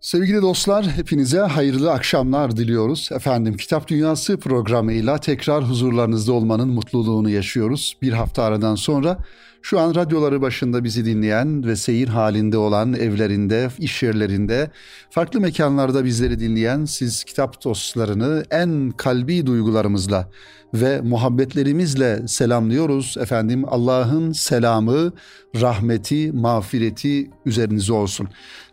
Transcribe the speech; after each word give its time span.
Sevgili 0.00 0.42
dostlar, 0.42 0.86
hepinize 0.86 1.38
hayırlı 1.38 1.92
akşamlar 1.92 2.56
diliyoruz. 2.56 3.08
Efendim, 3.12 3.56
Kitap 3.56 3.88
Dünyası 3.88 4.36
programıyla 4.36 5.18
tekrar 5.18 5.64
huzurlarınızda 5.64 6.32
olmanın 6.32 6.68
mutluluğunu 6.68 7.30
yaşıyoruz. 7.30 7.96
Bir 8.02 8.12
hafta 8.12 8.42
aradan 8.42 8.74
sonra 8.74 9.18
şu 9.62 9.80
an 9.80 9.94
radyoları 9.94 10.42
başında 10.42 10.84
bizi 10.84 11.04
dinleyen 11.04 11.66
ve 11.66 11.76
seyir 11.76 12.08
halinde 12.08 12.58
olan 12.58 12.92
evlerinde, 12.92 13.68
iş 13.78 14.02
yerlerinde, 14.02 14.70
farklı 15.10 15.40
mekanlarda 15.40 16.04
bizleri 16.04 16.40
dinleyen 16.40 16.84
siz 16.84 17.24
kitap 17.24 17.64
dostlarını 17.64 18.44
en 18.50 18.90
kalbi 18.90 19.46
duygularımızla 19.46 20.28
ve 20.74 21.00
muhabbetlerimizle 21.00 22.28
selamlıyoruz. 22.28 23.16
Efendim 23.20 23.64
Allah'ın 23.68 24.32
selamı, 24.32 25.12
rahmeti, 25.60 26.32
mağfireti 26.32 27.30
üzerinize 27.46 27.92
olsun. 27.92 28.28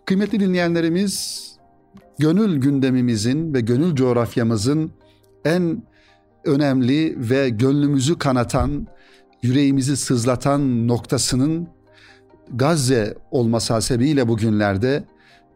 Kıymetli 0.08 0.40
dinleyenlerimiz, 0.40 1.46
gönül 2.20 2.58
gündemimizin 2.58 3.54
ve 3.54 3.62
gönül 3.62 3.96
coğrafyamızın 3.96 4.92
en 5.46 5.84
önemli 6.46 7.16
ve 7.30 7.50
gönlümüzü 7.50 8.18
kanatan, 8.18 8.88
yüreğimizi 9.44 9.98
sızlatan 9.98 10.88
noktasının 10.88 11.68
Gazze 12.54 13.16
olması 13.32 13.74
hasebiyle 13.74 14.28
bugünlerde 14.28 15.04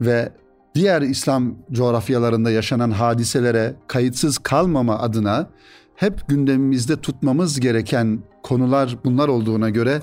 ve 0.02 0.32
diğer 0.76 1.02
İslam 1.02 1.56
coğrafyalarında 1.72 2.52
yaşanan 2.52 2.92
hadiselere 2.92 3.76
kayıtsız 3.88 4.38
kalmama 4.38 5.00
adına 5.00 5.50
hep 5.96 6.28
gündemimizde 6.28 6.96
tutmamız 6.96 7.60
gereken 7.60 8.20
konular 8.44 8.98
bunlar 9.06 9.28
olduğuna 9.28 9.70
göre 9.70 10.02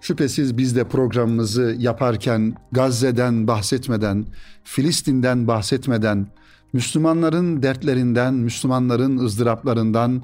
Şüphesiz 0.00 0.58
biz 0.58 0.76
de 0.76 0.84
programımızı 0.84 1.76
yaparken 1.78 2.54
Gazze'den 2.72 3.46
bahsetmeden, 3.46 4.26
Filistin'den 4.64 5.48
bahsetmeden, 5.48 6.26
Müslümanların 6.72 7.62
dertlerinden, 7.62 8.34
Müslümanların 8.34 9.18
ızdıraplarından 9.18 10.22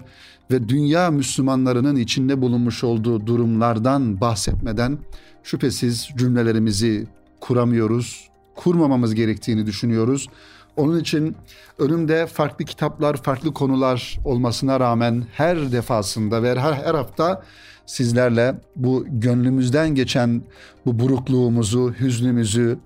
ve 0.50 0.68
dünya 0.68 1.10
Müslümanlarının 1.10 1.96
içinde 1.96 2.40
bulunmuş 2.40 2.84
olduğu 2.84 3.26
durumlardan 3.26 4.20
bahsetmeden 4.20 4.98
şüphesiz 5.42 6.08
cümlelerimizi 6.16 7.06
kuramıyoruz, 7.40 8.28
kurmamamız 8.54 9.14
gerektiğini 9.14 9.66
düşünüyoruz. 9.66 10.28
Onun 10.76 11.00
için 11.00 11.36
önümde 11.78 12.26
farklı 12.26 12.64
kitaplar, 12.64 13.16
farklı 13.16 13.54
konular 13.54 14.18
olmasına 14.24 14.80
rağmen 14.80 15.24
her 15.32 15.72
defasında 15.72 16.42
ve 16.42 16.60
her, 16.60 16.72
her 16.72 16.94
hafta 16.94 17.42
sizlerle 17.86 18.54
bu 18.76 19.06
gönlümüzden 19.08 19.94
geçen 19.94 20.42
bu 20.86 20.98
burukluğumuzu, 20.98 21.94
hüznümüzü, 22.00 22.78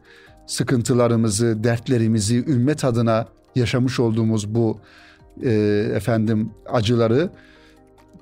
sıkıntılarımızı, 0.46 1.64
dertlerimizi 1.64 2.36
ümmet 2.36 2.84
adına 2.84 3.26
yaşamış 3.56 4.00
olduğumuz 4.00 4.54
bu 4.54 4.78
e, 5.42 5.50
efendim 5.94 6.50
acıları 6.66 7.30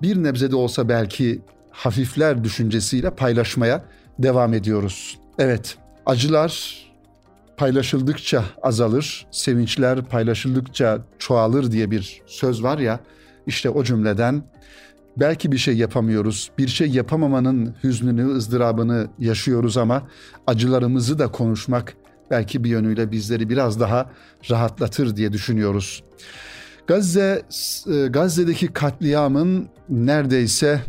bir 0.03 0.23
nebze 0.23 0.51
de 0.51 0.57
olsa 0.57 0.89
belki 0.89 1.41
hafifler 1.71 2.45
düşüncesiyle 2.45 3.11
paylaşmaya 3.11 3.85
devam 4.19 4.55
ediyoruz. 4.55 5.19
Evet, 5.39 5.79
acılar 6.07 6.79
paylaşıldıkça 7.57 8.45
azalır, 8.63 9.27
sevinçler 9.31 10.03
paylaşıldıkça 10.05 10.99
çoğalır 11.19 11.73
diye 11.73 11.91
bir 11.91 12.23
söz 12.27 12.63
var 12.63 12.79
ya, 12.79 13.01
işte 13.47 13.71
o 13.71 13.85
cümleden 13.85 14.43
belki 15.21 15.53
bir 15.53 15.59
şey 15.59 15.77
yapamıyoruz. 15.77 16.51
Bir 16.59 16.69
şey 16.69 16.89
yapamamanın 16.89 17.75
hüznünü, 17.85 18.37
ızdırabını 18.37 19.09
yaşıyoruz 19.19 19.77
ama 19.77 20.03
acılarımızı 20.47 21.19
da 21.19 21.33
konuşmak 21.33 21.95
belki 22.31 22.65
bir 22.65 22.71
yönüyle 22.71 23.11
bizleri 23.11 23.49
biraz 23.49 23.81
daha 23.81 24.11
rahatlatır 24.51 25.17
diye 25.17 25.33
düşünüyoruz. 25.33 26.03
Gazze 26.87 27.43
e, 27.93 28.07
Gazze'deki 28.07 28.67
katliamın 28.67 29.69
neredeyse 29.89 30.81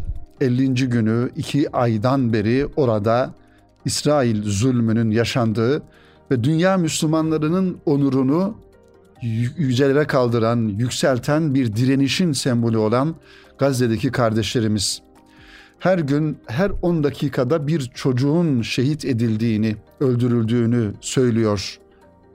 50. 0.42 0.74
günü 0.74 1.30
iki 1.36 1.72
aydan 1.72 2.34
beri 2.34 2.68
orada 2.76 3.34
İsrail 3.86 4.44
zulmünün 4.44 5.12
yaşandığı 5.12 5.82
ve 6.32 6.44
dünya 6.44 6.78
Müslümanlarının 6.78 7.78
onurunu 7.86 8.58
yücelere 9.58 10.08
kaldıran, 10.08 10.58
yükselten 10.58 11.54
bir 11.54 11.76
direnişin 11.76 12.32
sembolü 12.32 12.78
olan 12.78 13.16
Gazze'deki 13.60 14.12
kardeşlerimiz. 14.12 15.02
Her 15.80 16.00
gün 16.00 16.38
her 16.48 16.72
10 16.82 17.04
dakikada 17.04 17.68
bir 17.68 17.92
çocuğun 17.96 18.62
şehit 18.62 19.06
edildiğini, 19.06 19.76
öldürüldüğünü 20.00 20.94
söylüyor 21.02 21.80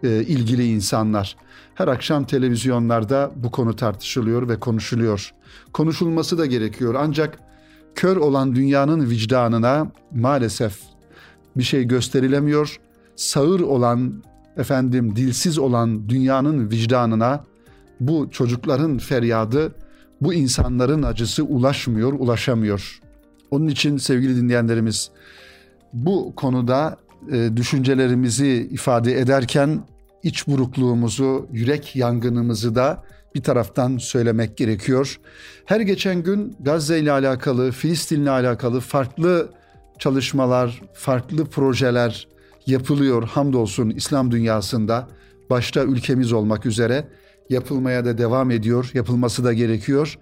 e, 0.03 0.09
ilgili 0.09 0.67
insanlar. 0.67 1.37
Her 1.75 1.89
akşam 1.89 2.25
televizyonlarda 2.25 3.31
bu 3.37 3.51
konu 3.51 3.77
tartışılıyor 3.77 4.49
ve 4.49 4.61
konuşuluyor. 4.61 5.35
Konuşulması 5.73 6.39
da 6.39 6.47
gerekiyor 6.47 6.95
ancak 6.99 7.39
kör 7.95 8.17
olan 8.17 8.55
dünyanın 8.55 9.11
vicdanına 9.11 9.93
maalesef 10.15 10.79
bir 11.57 11.63
şey 11.63 11.85
gösterilemiyor. 11.85 12.81
Sağır 13.17 13.61
olan 13.61 14.23
efendim 14.57 15.17
dilsiz 15.17 15.59
olan 15.59 16.09
dünyanın 16.09 16.71
vicdanına 16.71 17.45
bu 18.01 18.29
çocukların 18.31 18.99
feryadı, 18.99 19.75
bu 20.25 20.35
insanların 20.35 21.03
acısı 21.03 21.45
ulaşmıyor, 21.45 22.13
ulaşamıyor. 22.13 23.01
Onun 23.51 23.69
için 23.69 23.97
sevgili 23.97 24.37
dinleyenlerimiz 24.37 25.11
bu 25.93 26.33
konuda 26.37 26.97
e, 27.33 27.57
düşüncelerimizi 27.57 28.69
ifade 28.71 29.19
ederken 29.19 29.81
iç 30.23 30.47
burukluğumuzu, 30.47 31.47
yürek 31.53 31.97
yangınımızı 31.97 32.75
da 32.75 33.05
bir 33.35 33.43
taraftan 33.43 33.97
söylemek 33.97 34.57
gerekiyor. 34.57 35.21
Her 35.65 35.81
geçen 35.81 36.23
gün 36.23 36.57
Gazze 36.61 36.99
ile 36.99 37.13
alakalı, 37.13 37.73
Filistin 37.73 38.23
ile 38.23 38.31
alakalı 38.31 38.81
farklı 38.81 39.49
çalışmalar, 39.99 40.83
farklı 40.95 41.45
projeler 41.45 42.29
yapılıyor 42.67 43.29
hamdolsun 43.29 43.91
İslam 43.91 44.31
dünyasında 44.31 45.09
başta 45.51 45.85
ülkemiz 45.85 46.33
olmak 46.33 46.67
üzere 46.67 47.09
yapılmaya 47.51 48.05
da 48.05 48.19
devam 48.19 48.51
ediyor, 48.51 48.91
yapılması 48.95 49.45
da 49.45 49.53
gerekiyor. 49.53 50.19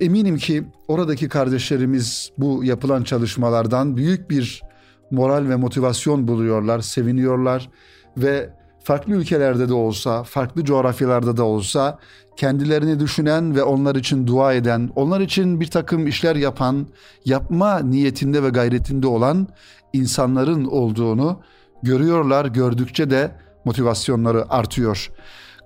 Eminim 0.00 0.36
ki 0.36 0.64
oradaki 0.88 1.28
kardeşlerimiz 1.28 2.32
bu 2.38 2.64
yapılan 2.64 3.02
çalışmalardan 3.02 3.96
büyük 3.96 4.30
bir 4.30 4.62
moral 5.10 5.48
ve 5.48 5.56
motivasyon 5.56 6.28
buluyorlar, 6.28 6.80
seviniyorlar 6.80 7.68
ve 8.16 8.50
farklı 8.84 9.12
ülkelerde 9.14 9.68
de 9.68 9.74
olsa, 9.74 10.22
farklı 10.22 10.64
coğrafyalarda 10.64 11.36
da 11.36 11.44
olsa 11.44 11.98
kendilerini 12.36 13.00
düşünen 13.00 13.56
ve 13.56 13.62
onlar 13.62 13.94
için 13.94 14.26
dua 14.26 14.52
eden, 14.52 14.90
onlar 14.96 15.20
için 15.20 15.60
bir 15.60 15.66
takım 15.66 16.06
işler 16.06 16.36
yapan, 16.36 16.86
yapma 17.24 17.78
niyetinde 17.78 18.42
ve 18.42 18.48
gayretinde 18.48 19.06
olan 19.06 19.48
insanların 19.92 20.64
olduğunu 20.64 21.40
görüyorlar. 21.82 22.46
Gördükçe 22.46 23.10
de 23.10 23.30
motivasyonları 23.64 24.52
artıyor. 24.52 25.10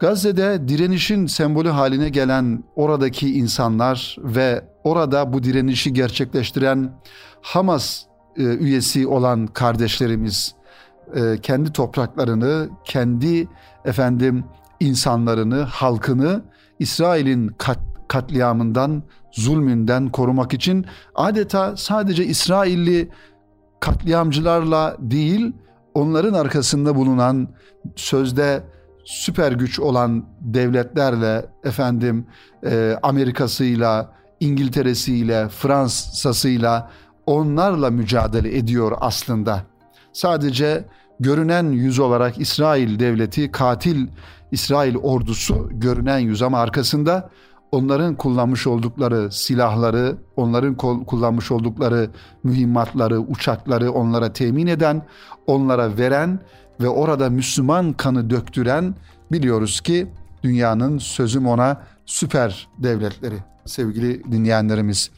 Gazze'de 0.01 0.69
direnişin 0.69 1.27
sembolü 1.27 1.69
haline 1.69 2.09
gelen 2.09 2.65
oradaki 2.77 3.35
insanlar 3.35 4.17
ve 4.19 4.65
orada 4.85 5.33
bu 5.33 5.43
direnişi 5.43 5.93
gerçekleştiren 5.93 6.93
Hamas 7.43 8.03
e, 8.37 8.43
üyesi 8.43 9.07
olan 9.07 9.47
kardeşlerimiz 9.47 10.55
e, 11.15 11.39
kendi 11.43 11.73
topraklarını, 11.73 12.69
kendi 12.85 13.49
efendim 13.85 14.45
insanlarını, 14.81 15.63
halkını 15.63 16.43
İsrail'in 16.79 17.49
kat, 17.49 17.79
katliamından, 18.09 19.03
zulmünden 19.33 20.09
korumak 20.09 20.55
için 20.55 20.87
adeta 21.15 21.77
sadece 21.77 22.25
İsrailli 22.25 23.09
katliamcılarla 23.81 24.97
değil, 24.99 25.53
onların 25.95 26.35
arkasında 26.35 26.97
bulunan 26.97 27.49
sözde 27.97 28.63
süper 29.05 29.53
güç 29.53 29.81
olan 29.81 30.25
devletlerle 30.41 31.47
efendim 31.65 32.27
e, 32.65 32.99
Amerika'sıyla, 33.03 34.13
İngiltere'siyle, 34.41 35.49
Fransa'sıyla 35.49 36.91
onlarla 37.27 37.91
mücadele 37.91 38.57
ediyor 38.57 38.93
aslında. 39.01 39.63
Sadece 40.13 40.85
görünen 41.21 41.71
yüz 41.71 41.99
olarak 41.99 42.39
İsrail 42.39 42.99
devleti, 42.99 43.53
katil 43.53 44.07
İsrail 44.53 44.97
ordusu 44.97 45.69
görünen 45.73 46.19
yüz 46.19 46.43
ama 46.43 46.59
arkasında 46.61 47.31
onların 47.73 48.15
kullanmış 48.15 48.67
oldukları 48.67 49.33
silahları, 49.33 50.17
onların 50.37 50.75
kullanmış 51.05 51.51
oldukları 51.51 52.11
mühimmatları, 52.45 53.21
uçakları 53.21 53.93
onlara 53.93 54.33
temin 54.33 54.67
eden, 54.67 55.03
onlara 55.47 55.99
veren 55.99 56.41
ve 56.81 56.89
orada 56.89 57.31
Müslüman 57.31 57.93
kanı 57.93 58.31
döktüren 58.31 58.95
biliyoruz 59.33 59.81
ki 59.81 60.07
dünyanın 60.43 60.99
sözüm 60.99 61.47
ona 61.47 61.83
süper 62.07 62.69
devletleri 62.79 63.37
sevgili 63.65 64.33
dinleyenlerimiz. 64.33 65.11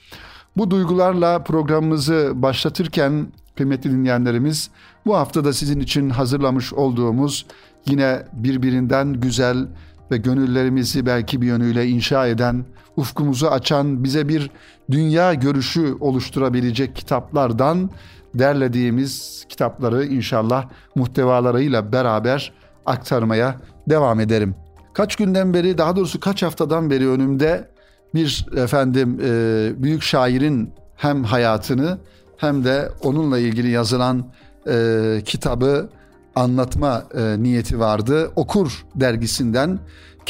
Bu 0.57 0.71
duygularla 0.71 1.43
programımızı 1.43 2.33
başlatırken 2.35 3.27
kıymetli 3.57 3.91
dinleyenlerimiz 3.91 4.71
bu 5.07 5.17
hafta 5.17 5.45
da 5.45 5.53
sizin 5.53 5.81
için 5.81 6.11
hazırlamış 6.11 6.73
olduğumuz 6.73 7.47
yine 7.87 8.23
birbirinden 8.33 9.13
güzel 9.13 9.67
ve 10.11 10.17
gönüllerimizi 10.17 11.07
belki 11.07 11.41
bir 11.41 11.47
yönüyle 11.47 11.87
inşa 11.87 12.27
eden, 12.27 12.65
ufkumuzu 12.97 13.47
açan, 13.47 14.05
bize 14.05 14.29
bir 14.29 14.51
dünya 14.91 15.35
görüşü 15.35 15.97
oluşturabilecek 16.01 16.97
kitaplardan 16.97 17.91
derlediğimiz 18.35 19.45
kitapları 19.49 20.05
inşallah 20.05 20.69
muhtevalarıyla 20.95 21.93
beraber 21.93 22.53
aktarmaya 22.87 23.57
devam 23.89 24.21
ederim. 24.21 24.55
Kaç 24.95 25.17
günden 25.17 25.55
beri 25.55 25.79
daha 25.79 25.97
doğrusu 25.97 26.21
kaç 26.21 26.43
haftadan 26.43 26.91
beri 26.91 27.09
önümde 27.09 27.69
bir 28.15 28.47
efendim 28.57 29.21
e, 29.25 29.73
büyük 29.83 30.03
şairin 30.03 30.71
hem 30.97 31.25
hayatını 31.25 31.99
hem 32.37 32.65
de 32.65 32.89
onunla 33.03 33.39
ilgili 33.39 33.71
yazılan 33.71 34.25
e, 34.69 35.23
kitabı 35.25 35.89
anlatma 36.37 37.05
e, 37.15 37.43
niyeti 37.43 37.79
vardı. 37.79 38.31
Okur 38.37 38.85
dergisinden 38.95 39.79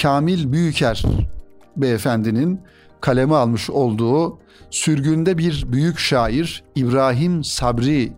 Kamil 0.03 0.53
Büyüker 0.53 1.03
beyefendinin 1.77 2.61
kaleme 3.01 3.35
almış 3.35 3.71
olduğu 3.71 4.39
Sürgünde 4.73 5.39
bir 5.39 5.73
büyük 5.73 5.99
şair 5.99 6.65
İbrahim 6.75 7.45
Sabri 7.45 8.13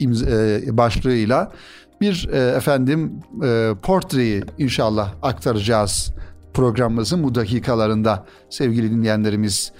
e, 0.00 0.76
başlığıyla 0.76 1.52
bir 2.00 2.28
e, 2.32 2.56
efendim 2.56 3.12
e, 3.44 3.70
portreyi 3.82 4.44
inşallah 4.58 5.12
aktaracağız 5.22 6.12
programımızın 6.54 7.22
bu 7.22 7.34
dakikalarında 7.34 8.26
sevgili 8.50 8.90
dinleyenlerimiz. 8.90 9.72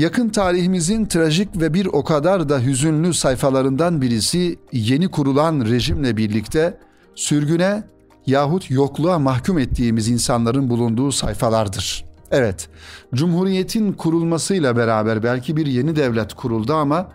Yakın 0.00 0.28
tarihimizin 0.28 1.06
trajik 1.06 1.60
ve 1.60 1.74
bir 1.74 1.86
o 1.86 2.04
kadar 2.04 2.48
da 2.48 2.60
hüzünlü 2.60 3.14
sayfalarından 3.14 4.02
birisi 4.02 4.58
yeni 4.72 5.08
kurulan 5.08 5.60
rejimle 5.60 6.16
birlikte 6.16 6.78
sürgüne 7.14 7.82
yahut 8.26 8.70
yokluğa 8.70 9.18
mahkum 9.18 9.58
ettiğimiz 9.58 10.08
insanların 10.08 10.70
bulunduğu 10.70 11.12
sayfalardır. 11.12 12.04
Evet, 12.30 12.68
Cumhuriyet'in 13.14 13.92
kurulmasıyla 13.92 14.76
beraber 14.76 15.22
belki 15.22 15.56
bir 15.56 15.66
yeni 15.66 15.96
devlet 15.96 16.34
kuruldu 16.34 16.74
ama 16.74 17.12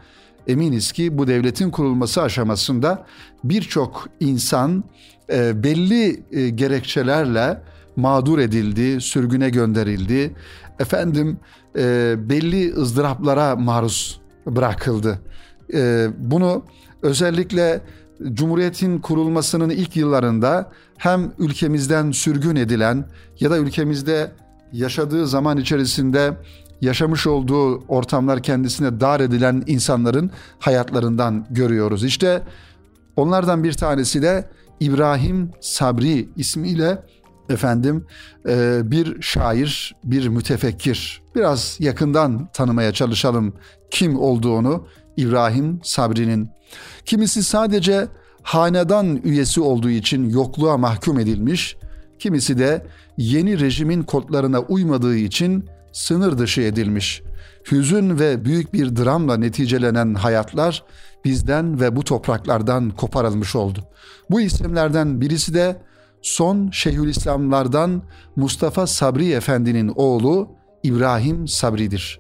eminiz 0.47 0.91
ki 0.91 1.17
bu 1.17 1.27
devletin 1.27 1.71
kurulması 1.71 2.21
aşamasında 2.21 3.05
birçok 3.43 4.09
insan 4.19 4.83
e, 5.31 5.63
belli 5.63 6.23
e, 6.31 6.49
gerekçelerle 6.49 7.61
mağdur 7.95 8.39
edildi, 8.39 9.01
sürgüne 9.01 9.49
gönderildi. 9.49 10.35
Efendim 10.79 11.37
e, 11.77 12.15
belli 12.29 12.73
ızdıraplara 12.73 13.55
maruz 13.55 14.21
bırakıldı. 14.45 15.19
E, 15.73 16.07
bunu 16.17 16.63
özellikle 17.01 17.81
Cumhuriyet'in 18.33 18.99
kurulmasının 18.99 19.69
ilk 19.69 19.95
yıllarında 19.95 20.71
hem 20.97 21.31
ülkemizden 21.39 22.11
sürgün 22.11 22.55
edilen 22.55 23.05
ya 23.39 23.51
da 23.51 23.57
ülkemizde 23.57 24.31
yaşadığı 24.71 25.27
zaman 25.27 25.57
içerisinde 25.57 26.33
yaşamış 26.81 27.27
olduğu 27.27 27.79
ortamlar 27.87 28.43
kendisine 28.43 28.99
dar 28.99 29.19
edilen 29.19 29.63
insanların 29.67 30.31
hayatlarından 30.59 31.45
görüyoruz. 31.49 32.03
İşte 32.03 32.41
onlardan 33.15 33.63
bir 33.63 33.73
tanesi 33.73 34.21
de 34.21 34.49
İbrahim 34.79 35.51
Sabri 35.61 36.29
ismiyle 36.35 37.03
efendim 37.49 38.05
e, 38.47 38.81
bir 38.91 39.21
şair, 39.21 39.95
bir 40.03 40.27
mütefekkir. 40.27 41.21
Biraz 41.35 41.77
yakından 41.79 42.49
tanımaya 42.53 42.91
çalışalım 42.91 43.53
kim 43.91 44.19
olduğunu 44.19 44.87
İbrahim 45.17 45.79
Sabri'nin. 45.83 46.49
Kimisi 47.05 47.43
sadece 47.43 48.07
hanedan 48.41 49.21
üyesi 49.23 49.61
olduğu 49.61 49.89
için 49.89 50.29
yokluğa 50.29 50.77
mahkum 50.77 51.19
edilmiş, 51.19 51.77
kimisi 52.19 52.57
de 52.59 52.85
yeni 53.17 53.59
rejimin 53.59 54.03
kodlarına 54.03 54.59
uymadığı 54.59 55.15
için 55.15 55.65
sınır 55.91 56.37
dışı 56.37 56.61
edilmiş. 56.61 57.21
Hüzün 57.71 58.19
ve 58.19 58.45
büyük 58.45 58.73
bir 58.73 58.95
dramla 58.95 59.37
neticelenen 59.37 60.13
hayatlar 60.13 60.83
bizden 61.25 61.79
ve 61.79 61.95
bu 61.95 62.03
topraklardan 62.03 62.89
koparılmış 62.89 63.55
oldu. 63.55 63.79
Bu 64.29 64.41
isimlerden 64.41 65.21
birisi 65.21 65.53
de 65.53 65.81
son 66.25 66.69
Şeyhülislamlardan 66.71 68.03
Mustafa 68.35 68.87
Sabri 68.87 69.31
Efendi'nin 69.31 69.93
oğlu 69.95 70.49
İbrahim 70.83 71.47
Sabri'dir. 71.47 72.19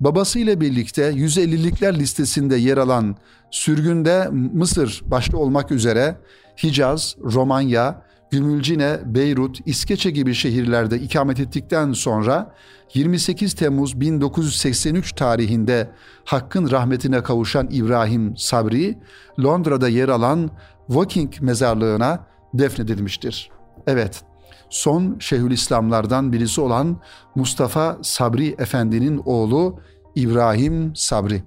Babasıyla 0.00 0.60
birlikte 0.60 1.10
150'likler 1.10 1.98
listesinde 1.98 2.56
yer 2.56 2.76
alan 2.76 3.16
sürgünde 3.50 4.28
Mısır 4.32 5.02
başta 5.06 5.36
olmak 5.36 5.70
üzere 5.70 6.16
Hicaz, 6.62 7.16
Romanya, 7.24 8.02
Gümülcine, 8.30 9.00
Beyrut, 9.04 9.58
İskeçe 9.66 10.10
gibi 10.10 10.34
şehirlerde 10.34 10.98
ikamet 10.98 11.40
ettikten 11.40 11.92
sonra 11.92 12.54
28 12.94 13.54
Temmuz 13.54 14.00
1983 14.00 15.12
tarihinde 15.12 15.90
Hakk'ın 16.24 16.70
rahmetine 16.70 17.22
kavuşan 17.22 17.68
İbrahim 17.70 18.36
Sabri, 18.36 18.98
Londra'da 19.40 19.88
yer 19.88 20.08
alan 20.08 20.50
Woking 20.86 21.40
mezarlığına 21.40 22.33
defnedilmiştir. 22.54 23.50
Evet, 23.86 24.22
son 24.70 25.16
Şeyhülislamlardan 25.18 26.32
birisi 26.32 26.60
olan 26.60 26.96
Mustafa 27.34 27.98
Sabri 28.02 28.54
Efendi'nin 28.58 29.22
oğlu 29.24 29.80
İbrahim 30.14 30.96
Sabri. 30.96 31.42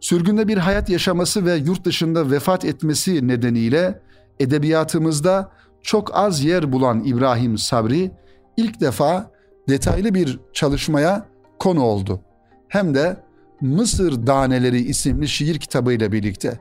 Sürgünde 0.00 0.48
bir 0.48 0.56
hayat 0.58 0.88
yaşaması 0.88 1.44
ve 1.44 1.54
yurt 1.54 1.84
dışında 1.84 2.30
vefat 2.30 2.64
etmesi 2.64 3.28
nedeniyle 3.28 4.00
edebiyatımızda 4.40 5.50
çok 5.82 6.16
az 6.16 6.44
yer 6.44 6.72
bulan 6.72 7.04
İbrahim 7.04 7.58
Sabri 7.58 8.10
ilk 8.56 8.80
defa 8.80 9.30
detaylı 9.68 10.14
bir 10.14 10.40
çalışmaya 10.52 11.26
konu 11.58 11.82
oldu. 11.82 12.20
Hem 12.68 12.94
de 12.94 13.16
Mısır 13.60 14.26
Daneleri 14.26 14.80
isimli 14.80 15.28
şiir 15.28 15.58
kitabıyla 15.58 16.12
birlikte. 16.12 16.60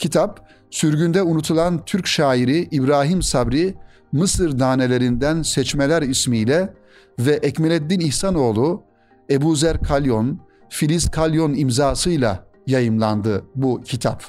Kitap, 0.00 0.48
sürgünde 0.70 1.22
unutulan 1.22 1.84
Türk 1.84 2.06
şairi 2.06 2.68
İbrahim 2.70 3.22
Sabri 3.22 3.74
Mısır 4.12 4.58
Danelerinden 4.58 5.42
Seçmeler 5.42 6.02
ismiyle 6.02 6.74
ve 7.18 7.32
Ekmeleddin 7.32 8.00
İhsanoğlu, 8.00 8.82
Ebu 9.30 9.56
Zer 9.56 9.82
Kalyon, 9.82 10.40
Filiz 10.68 11.10
Kalyon 11.10 11.54
imzasıyla 11.54 12.46
yayımlandı 12.66 13.44
bu 13.54 13.82
kitap. 13.84 14.24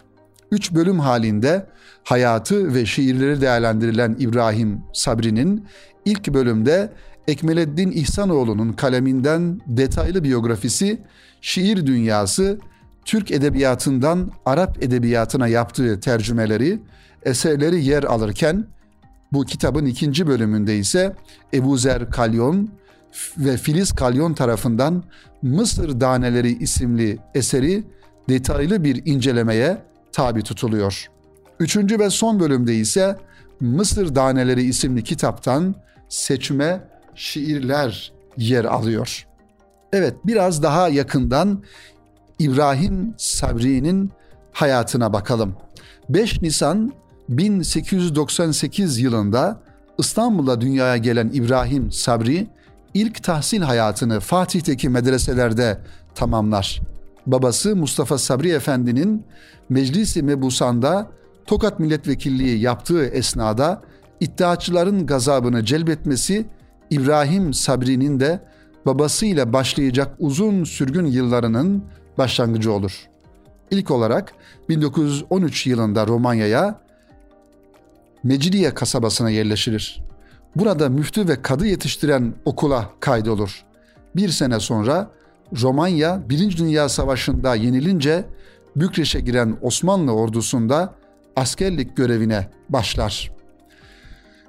Üç 0.51 0.73
bölüm 0.73 0.99
halinde 0.99 1.67
hayatı 2.03 2.73
ve 2.73 2.85
şiirleri 2.85 3.41
değerlendirilen 3.41 4.15
İbrahim 4.19 4.81
Sabri'nin 4.93 5.67
ilk 6.05 6.33
bölümde 6.33 6.93
Ekmeleddin 7.27 7.91
İhsanoğlu'nun 7.91 8.73
kaleminden 8.73 9.61
detaylı 9.67 10.23
biyografisi, 10.23 11.01
şiir 11.41 11.85
dünyası, 11.85 12.59
Türk 13.05 13.31
edebiyatından 13.31 14.31
Arap 14.45 14.83
edebiyatına 14.83 15.47
yaptığı 15.47 15.99
tercümeleri, 15.99 16.79
eserleri 17.23 17.83
yer 17.85 18.03
alırken 18.03 18.65
bu 19.33 19.45
kitabın 19.45 19.85
ikinci 19.85 20.27
bölümünde 20.27 20.77
ise 20.77 21.15
Ebu 21.53 21.77
Zer 21.77 22.09
Kalyon 22.09 22.69
ve 23.37 23.57
Filiz 23.57 23.91
Kalyon 23.91 24.33
tarafından 24.33 25.03
Mısır 25.41 25.99
Daneleri 25.99 26.51
isimli 26.51 27.19
eseri 27.35 27.83
detaylı 28.29 28.83
bir 28.83 29.01
incelemeye 29.05 29.77
tabi 30.11 30.43
tutuluyor. 30.43 31.07
Üçüncü 31.59 31.99
ve 31.99 32.09
son 32.09 32.39
bölümde 32.39 32.75
ise 32.75 33.17
Mısır 33.59 34.15
Daneleri 34.15 34.63
isimli 34.63 35.03
kitaptan 35.03 35.75
seçme 36.09 36.81
şiirler 37.15 38.13
yer 38.37 38.65
alıyor. 38.65 39.27
Evet 39.93 40.15
biraz 40.25 40.63
daha 40.63 40.89
yakından 40.89 41.63
İbrahim 42.41 43.13
Sabri'nin 43.17 44.11
hayatına 44.51 45.13
bakalım. 45.13 45.55
5 46.09 46.41
Nisan 46.41 46.93
1898 47.29 48.99
yılında 48.99 49.59
İstanbul'da 49.97 50.61
dünyaya 50.61 50.97
gelen 50.97 51.29
İbrahim 51.33 51.91
Sabri 51.91 52.47
ilk 52.93 53.23
tahsil 53.23 53.61
hayatını 53.61 54.19
Fatih'teki 54.19 54.89
medreselerde 54.89 55.79
tamamlar. 56.15 56.81
Babası 57.25 57.75
Mustafa 57.75 58.17
Sabri 58.17 58.49
Efendi'nin 58.51 59.25
Meclisi 59.69 60.23
Mebusan'da 60.23 61.07
Tokat 61.45 61.79
Milletvekilliği 61.79 62.59
yaptığı 62.59 63.05
esnada 63.05 63.81
iddiaçıların 64.19 65.05
gazabını 65.05 65.65
celbetmesi 65.65 66.45
İbrahim 66.89 67.53
Sabri'nin 67.53 68.19
de 68.19 68.39
babasıyla 68.85 69.53
başlayacak 69.53 70.15
uzun 70.19 70.63
sürgün 70.63 71.05
yıllarının 71.05 71.83
başlangıcı 72.17 72.71
olur. 72.71 73.07
İlk 73.71 73.91
olarak 73.91 74.33
1913 74.69 75.67
yılında 75.67 76.07
Romanya'ya 76.07 76.81
Mecidiye 78.23 78.73
kasabasına 78.73 79.29
yerleşilir. 79.29 80.03
Burada 80.55 80.89
müftü 80.89 81.27
ve 81.27 81.41
kadı 81.41 81.67
yetiştiren 81.67 82.33
okula 82.45 82.89
kaydolur. 82.99 83.63
Bir 84.15 84.29
sene 84.29 84.59
sonra 84.59 85.11
Romanya 85.61 86.29
Birinci 86.29 86.57
Dünya 86.57 86.89
Savaşı'nda 86.89 87.55
yenilince 87.55 88.25
Bükreş'e 88.75 89.19
giren 89.19 89.57
Osmanlı 89.61 90.11
ordusunda 90.11 90.93
askerlik 91.35 91.97
görevine 91.97 92.47
başlar. 92.69 93.31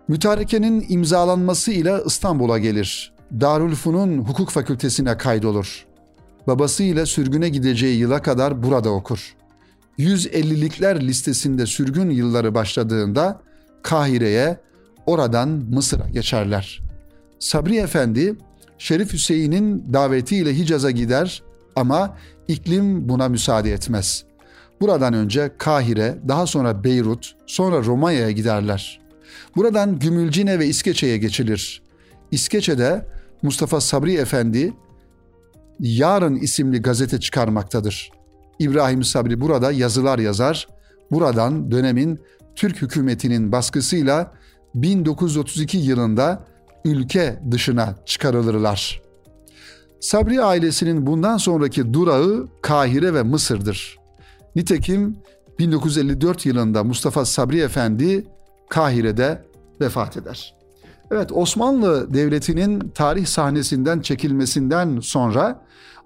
Mütarekenin 0.09 0.87
imzalanması 0.89 1.73
ile 1.73 2.03
İstanbul'a 2.07 2.59
gelir. 2.59 3.13
Darülfun'un 3.41 4.19
hukuk 4.19 4.51
fakültesine 4.51 5.17
kaydolur. 5.17 5.87
Babasıyla 6.47 7.07
sürgüne 7.07 7.49
gideceği 7.49 7.99
yıla 7.99 8.23
kadar 8.23 8.63
burada 8.63 8.91
okur. 8.91 9.35
150'likler 9.99 11.01
listesinde 11.01 11.67
sürgün 11.67 12.11
yılları 12.11 12.55
başladığında 12.55 13.41
Kahire'ye, 13.83 14.61
oradan 15.07 15.49
Mısır'a 15.49 16.09
geçerler. 16.09 16.83
Sabri 17.39 17.77
Efendi, 17.77 18.37
Şerif 18.79 19.13
Hüseyin'in 19.13 19.93
davetiyle 19.93 20.59
Hicaz'a 20.59 20.91
gider 20.91 21.43
ama 21.77 22.17
iklim 22.49 23.09
buna 23.09 23.29
müsaade 23.29 23.73
etmez. 23.73 24.25
Buradan 24.81 25.15
önce 25.15 25.51
Kahire, 25.59 26.19
daha 26.29 26.47
sonra 26.47 26.85
Beyrut, 26.85 27.35
sonra 27.47 27.85
Romanya'ya 27.85 28.31
giderler. 28.31 29.01
Buradan 29.57 29.99
Gümülcine 29.99 30.59
ve 30.59 30.67
İskeçe'ye 30.67 31.19
geçilir. 31.19 31.83
İskeçe'de 32.31 33.07
Mustafa 33.43 33.81
Sabri 33.81 34.15
Efendi 34.15 34.73
Yarın 35.83 36.37
isimli 36.37 36.83
gazete 36.83 37.21
çıkarmaktadır. 37.21 38.11
İbrahim 38.59 39.05
Sabri 39.05 39.41
burada 39.41 39.73
yazılar 39.73 40.19
yazar. 40.19 40.69
Buradan 41.11 41.71
dönemin 41.71 42.21
Türk 42.57 42.83
hükümetinin 42.83 43.53
baskısıyla 43.53 44.33
1932 44.75 45.79
yılında 45.79 46.45
ülke 46.85 47.43
dışına 47.51 47.95
çıkarılırlar. 48.07 49.03
Sabri 50.01 50.43
ailesinin 50.43 51.07
bundan 51.07 51.37
sonraki 51.37 51.93
durağı 51.93 52.49
Kahire 52.63 53.15
ve 53.15 53.23
Mısır'dır. 53.23 53.99
Nitekim 54.57 55.17
1954 55.59 56.47
yılında 56.47 56.85
Mustafa 56.85 57.25
Sabri 57.25 57.61
Efendi 57.61 58.27
Kahire'de 58.71 59.45
vefat 59.81 60.17
eder. 60.17 60.62
Evet 61.13 61.33
Osmanlı 61.33 62.15
Devleti'nin 62.15 62.79
tarih 62.95 63.27
sahnesinden 63.27 64.01
çekilmesinden 64.01 65.01
sonra 65.01 65.61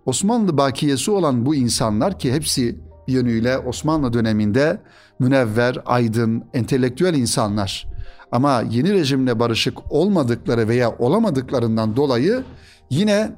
Osmanlı 0.07 0.59
bakiyesi 0.59 1.11
olan 1.11 1.47
bu 1.47 1.55
insanlar 1.55 2.19
ki 2.19 2.33
hepsi 2.33 2.79
yönüyle 3.09 3.59
Osmanlı 3.59 4.13
döneminde 4.13 4.81
münevver, 5.19 5.79
aydın, 5.87 6.45
entelektüel 6.55 7.15
insanlar. 7.15 7.89
Ama 8.33 8.63
yeni 8.71 8.93
rejimle 8.93 9.39
barışık 9.39 9.93
olmadıkları 9.93 10.69
veya 10.69 10.97
olamadıklarından 10.99 11.97
dolayı 11.97 12.45
yine 12.91 13.33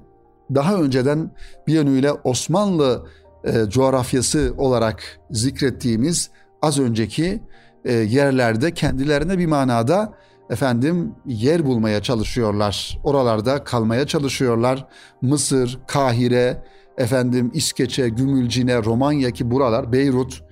daha 0.55 0.75
önceden 0.75 1.31
bir 1.67 1.73
yönüyle 1.73 2.13
Osmanlı 2.13 3.07
e, 3.45 3.65
coğrafyası 3.69 4.55
olarak 4.59 5.03
zikrettiğimiz 5.31 6.31
az 6.63 6.79
önceki 6.79 7.43
e, 7.85 7.93
yerlerde 7.93 8.75
kendilerine 8.75 9.39
bir 9.39 9.47
manada 9.47 10.15
efendim 10.51 11.15
yer 11.27 11.67
bulmaya 11.67 12.03
çalışıyorlar. 12.03 12.99
Oralarda 13.05 13.65
kalmaya 13.65 14.07
çalışıyorlar. 14.07 14.87
Mısır, 15.23 15.79
Kahire, 15.87 16.65
efendim 16.99 17.51
İskeçe, 17.55 18.09
Gümülcine, 18.09 18.85
Romanya 18.85 19.31
ki 19.31 19.51
buralar, 19.51 19.93
Beyrut 19.93 20.43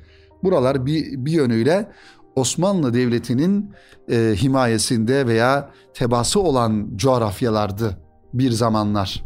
buralar 0.43 0.87
bir, 0.87 1.25
bir 1.25 1.33
yönüyle 1.33 1.89
Osmanlı 2.37 2.95
Devleti'nin 2.95 3.71
e, 4.11 4.35
himayesinde 4.37 5.27
veya 5.27 5.71
tebası 5.95 6.41
olan 6.41 6.91
coğrafyalardı 6.97 7.99
bir 8.35 8.51
zamanlar. 8.51 9.25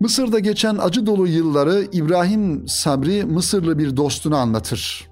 Mısır'da 0.00 0.38
geçen 0.38 0.76
acı 0.76 1.06
dolu 1.06 1.26
yılları 1.26 1.86
İbrahim 1.92 2.68
Sabri 2.68 3.24
Mısırlı 3.24 3.78
bir 3.78 3.96
dostunu 3.96 4.36
anlatır. 4.36 5.08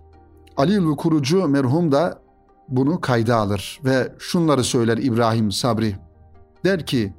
Ali 0.56 0.96
Kurucu 0.96 1.48
merhum 1.48 1.92
da 1.92 2.25
bunu 2.68 3.00
kayda 3.00 3.36
alır 3.36 3.80
ve 3.84 4.12
şunları 4.18 4.64
söyler 4.64 4.98
İbrahim 4.98 5.52
Sabri. 5.52 5.96
Der 6.64 6.86
ki, 6.86 7.14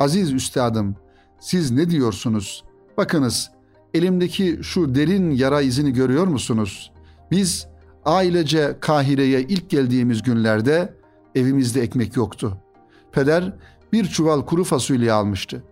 Aziz 0.00 0.32
üstadım 0.32 0.96
siz 1.40 1.70
ne 1.70 1.90
diyorsunuz? 1.90 2.64
Bakınız 2.96 3.50
elimdeki 3.94 4.58
şu 4.62 4.94
derin 4.94 5.30
yara 5.30 5.60
izini 5.60 5.92
görüyor 5.92 6.26
musunuz? 6.26 6.92
Biz 7.30 7.66
ailece 8.04 8.76
Kahire'ye 8.80 9.42
ilk 9.42 9.70
geldiğimiz 9.70 10.22
günlerde 10.22 10.94
evimizde 11.34 11.82
ekmek 11.82 12.16
yoktu. 12.16 12.56
Peder 13.12 13.52
bir 13.92 14.06
çuval 14.06 14.42
kuru 14.42 14.64
fasulye 14.64 15.12
almıştı. 15.12 15.64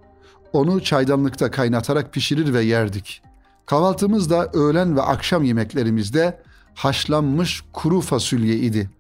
Onu 0.53 0.83
çaydanlıkta 0.83 1.51
kaynatarak 1.51 2.13
pişirir 2.13 2.55
ve 2.55 2.63
yerdik. 2.63 3.23
Kahvaltımız 3.67 4.31
da 4.31 4.51
öğlen 4.53 4.97
ve 4.97 5.03
akşam 5.03 5.45
yemeklerimizde 5.45 6.43
haşlanmış 6.79 7.63
kuru 7.73 8.01
fasulye 8.01 8.57
idi. 8.57 8.91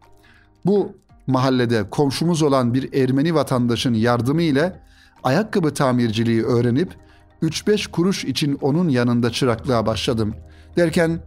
Bu 0.66 0.97
mahallede 1.26 1.90
komşumuz 1.90 2.42
olan 2.42 2.75
bir 2.75 2.92
Ermeni 2.92 3.35
vatandaşın 3.35 3.94
yardımı 3.94 4.42
ile 4.42 4.80
ayakkabı 5.25 5.75
tamirciliği 5.75 6.42
öğrenip 6.44 6.97
3-5 7.42 7.90
kuruş 7.90 8.25
için 8.25 8.58
onun 8.61 8.88
yanında 8.88 9.30
çıraklığa 9.30 9.87
başladım. 9.87 10.35
Derken 10.76 11.20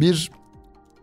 bir 0.00 0.30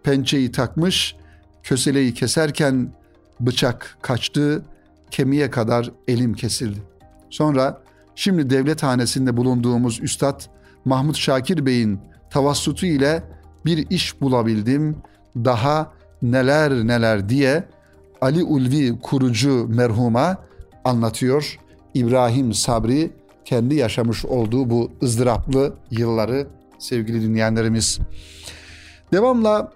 pençeyi 0.03 0.51
takmış, 0.51 1.15
köseleyi 1.63 2.13
keserken 2.13 2.93
bıçak 3.39 3.97
kaçtı, 4.01 4.65
kemiğe 5.11 5.49
kadar 5.49 5.91
elim 6.07 6.33
kesildi. 6.33 6.83
Sonra 7.29 7.81
şimdi 8.15 8.49
devlet 8.49 8.83
hanesinde 8.83 9.37
bulunduğumuz 9.37 9.99
Üstad 9.99 10.41
Mahmut 10.85 11.17
Şakir 11.17 11.65
Bey'in 11.65 11.99
tavassutu 12.29 12.85
ile 12.85 13.34
bir 13.65 13.89
iş 13.89 14.21
bulabildim, 14.21 14.95
daha 15.35 15.91
neler 16.21 16.71
neler 16.71 17.29
diye 17.29 17.63
Ali 18.21 18.43
Ulvi 18.43 18.99
kurucu 18.99 19.67
merhuma 19.67 20.37
anlatıyor. 20.83 21.59
İbrahim 21.93 22.53
Sabri 22.53 23.11
kendi 23.45 23.75
yaşamış 23.75 24.25
olduğu 24.25 24.69
bu 24.69 24.91
ızdıraplı 25.03 25.73
yılları 25.91 26.47
sevgili 26.79 27.21
dinleyenlerimiz. 27.21 27.99
Devamla 29.13 29.71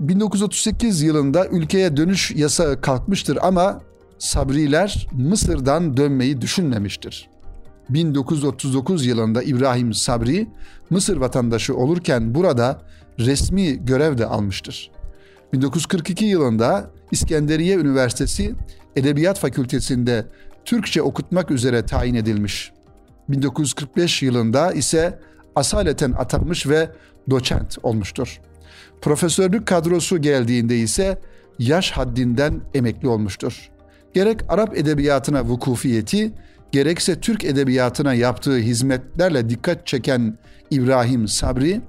1938 0.00 1.02
yılında 1.02 1.46
ülkeye 1.46 1.96
dönüş 1.96 2.30
yasağı 2.30 2.80
kalkmıştır 2.80 3.38
ama 3.42 3.80
Sabriler 4.18 5.06
Mısır'dan 5.12 5.96
dönmeyi 5.96 6.40
düşünmemiştir. 6.40 7.28
1939 7.90 9.06
yılında 9.06 9.42
İbrahim 9.42 9.94
Sabri 9.94 10.48
Mısır 10.90 11.16
vatandaşı 11.16 11.76
olurken 11.76 12.34
burada 12.34 12.80
resmi 13.18 13.84
görev 13.84 14.18
de 14.18 14.26
almıştır. 14.26 14.90
1942 15.52 16.24
yılında 16.24 16.90
İskenderiye 17.10 17.76
Üniversitesi 17.76 18.54
Edebiyat 18.96 19.38
Fakültesinde 19.38 20.26
Türkçe 20.64 21.02
okutmak 21.02 21.50
üzere 21.50 21.86
tayin 21.86 22.14
edilmiş. 22.14 22.72
1945 23.28 24.22
yılında 24.22 24.72
ise 24.72 25.18
asaleten 25.56 26.12
atanmış 26.12 26.66
ve 26.66 26.90
doçent 27.30 27.76
olmuştur. 27.82 28.40
Profesörlük 29.02 29.66
kadrosu 29.66 30.18
geldiğinde 30.18 30.78
ise 30.78 31.18
yaş 31.58 31.90
haddinden 31.90 32.60
emekli 32.74 33.08
olmuştur. 33.08 33.70
Gerek 34.14 34.40
Arap 34.48 34.78
edebiyatına 34.78 35.44
vukufiyeti, 35.44 36.32
gerekse 36.72 37.20
Türk 37.20 37.44
edebiyatına 37.44 38.14
yaptığı 38.14 38.56
hizmetlerle 38.56 39.48
dikkat 39.48 39.86
çeken 39.86 40.38
İbrahim 40.70 41.28
Sabri, 41.28 41.80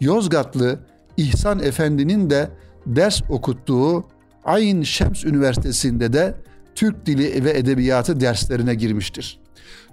Yozgatlı 0.00 0.78
İhsan 1.16 1.62
Efendi'nin 1.62 2.30
de 2.30 2.50
ders 2.86 3.22
okuttuğu 3.28 4.04
Ayn 4.44 4.82
Şems 4.82 5.24
Üniversitesi'nde 5.24 6.12
de 6.12 6.34
Türk 6.74 7.06
Dili 7.06 7.44
ve 7.44 7.58
Edebiyatı 7.58 8.20
derslerine 8.20 8.74
girmiştir. 8.74 9.38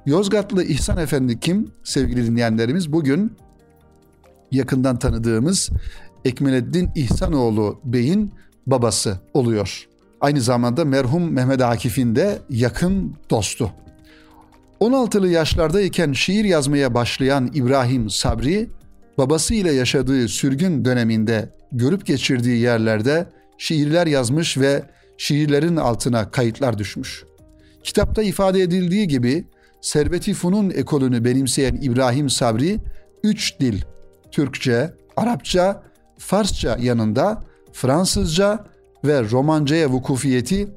Yozgatlı 0.06 0.64
İhsan 0.64 0.98
Efendi 0.98 1.40
kim? 1.40 1.72
Sevgili 1.84 2.26
dinleyenlerimiz 2.26 2.94
bugün 2.94 3.34
yakından 4.52 5.00
tanıdığımız 5.00 5.70
Ekmeleddin 6.26 6.90
İhsanoğlu 6.96 7.80
Bey'in 7.84 8.34
babası 8.68 9.20
oluyor. 9.34 9.88
Aynı 10.22 10.42
zamanda 10.42 10.86
merhum 10.86 11.34
Mehmet 11.34 11.62
Akif'in 11.62 12.16
de 12.16 12.40
yakın 12.50 13.16
dostu. 13.30 13.72
16'lı 14.82 15.28
yaşlardayken 15.28 16.14
şiir 16.14 16.46
yazmaya 16.46 16.94
başlayan 16.94 17.52
İbrahim 17.54 18.10
Sabri, 18.10 18.70
babasıyla 19.18 19.72
yaşadığı 19.72 20.28
sürgün 20.28 20.86
döneminde 20.86 21.50
görüp 21.72 22.06
geçirdiği 22.06 22.58
yerlerde 22.58 23.28
şiirler 23.58 24.08
yazmış 24.08 24.58
ve 24.58 24.84
şiirlerin 25.18 25.76
altına 25.76 26.32
kayıtlar 26.32 26.78
düşmüş. 26.78 27.24
Kitapta 27.84 28.24
ifade 28.24 28.62
edildiği 28.62 29.08
gibi 29.08 29.46
Servet-i 29.82 30.34
Funun 30.34 30.70
ekolünü 30.70 31.26
benimseyen 31.26 31.80
İbrahim 31.82 32.30
Sabri, 32.30 32.80
üç 33.24 33.60
dil, 33.60 33.82
Türkçe, 34.32 34.94
Arapça, 35.18 35.84
Farsça 36.18 36.78
yanında 36.82 37.44
Fransızca 37.74 38.66
ve 39.04 39.30
Romanca'ya 39.30 39.90
vukufiyeti, 39.90 40.68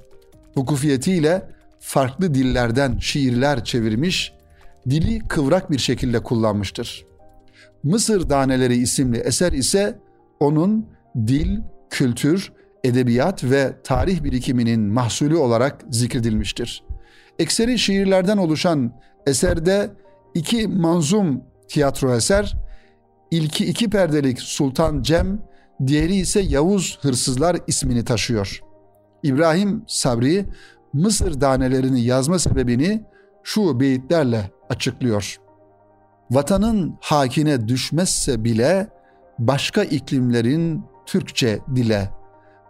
vukufiyetiyle 0.56 1.42
farklı 1.80 2.35
dillerden 2.35 2.99
şiirler 2.99 3.64
çevirmiş, 3.64 4.32
dili 4.90 5.18
kıvrak 5.28 5.70
bir 5.70 5.78
şekilde 5.78 6.23
kullanmıştır. 6.23 7.09
Mısır 7.82 8.28
Daneleri 8.28 8.76
isimli 8.76 9.18
eser 9.18 9.52
ise 9.52 9.99
onun 10.40 10.87
dil, 11.26 11.58
kültür, 11.90 12.52
edebiyat 12.84 13.44
ve 13.44 13.76
tarih 13.84 14.25
birikiminin 14.25 14.80
mahsulü 14.80 15.37
olarak 15.37 15.84
zikredilmiştir. 15.90 16.84
Ekseri 17.38 17.78
şiirlerden 17.78 18.37
oluşan 18.37 18.92
eserde 19.26 19.90
iki 20.34 20.68
manzum 20.68 21.42
tiyatro 21.68 22.14
eser, 22.14 22.56
ilki 23.30 23.66
iki 23.66 23.90
perdelik 23.90 24.40
Sultan 24.40 25.02
Cem, 25.02 25.42
diğeri 25.87 26.14
ise 26.14 26.40
Yavuz 26.40 26.99
Hırsızlar 27.02 27.56
ismini 27.66 28.04
taşıyor. 28.04 28.60
İbrahim 29.22 29.84
Sabri 29.87 30.46
Mısır 30.92 31.40
danelerini 31.40 32.00
yazma 32.00 32.38
sebebini 32.38 33.04
şu 33.42 33.80
beyitlerle 33.80 34.50
açıklıyor. 34.68 35.40
Vatanın 36.30 36.96
hakine 37.00 37.68
düşmezse 37.68 38.44
bile 38.44 38.88
başka 39.38 39.84
iklimlerin 39.84 40.84
Türkçe 41.06 41.58
dile, 41.75 42.10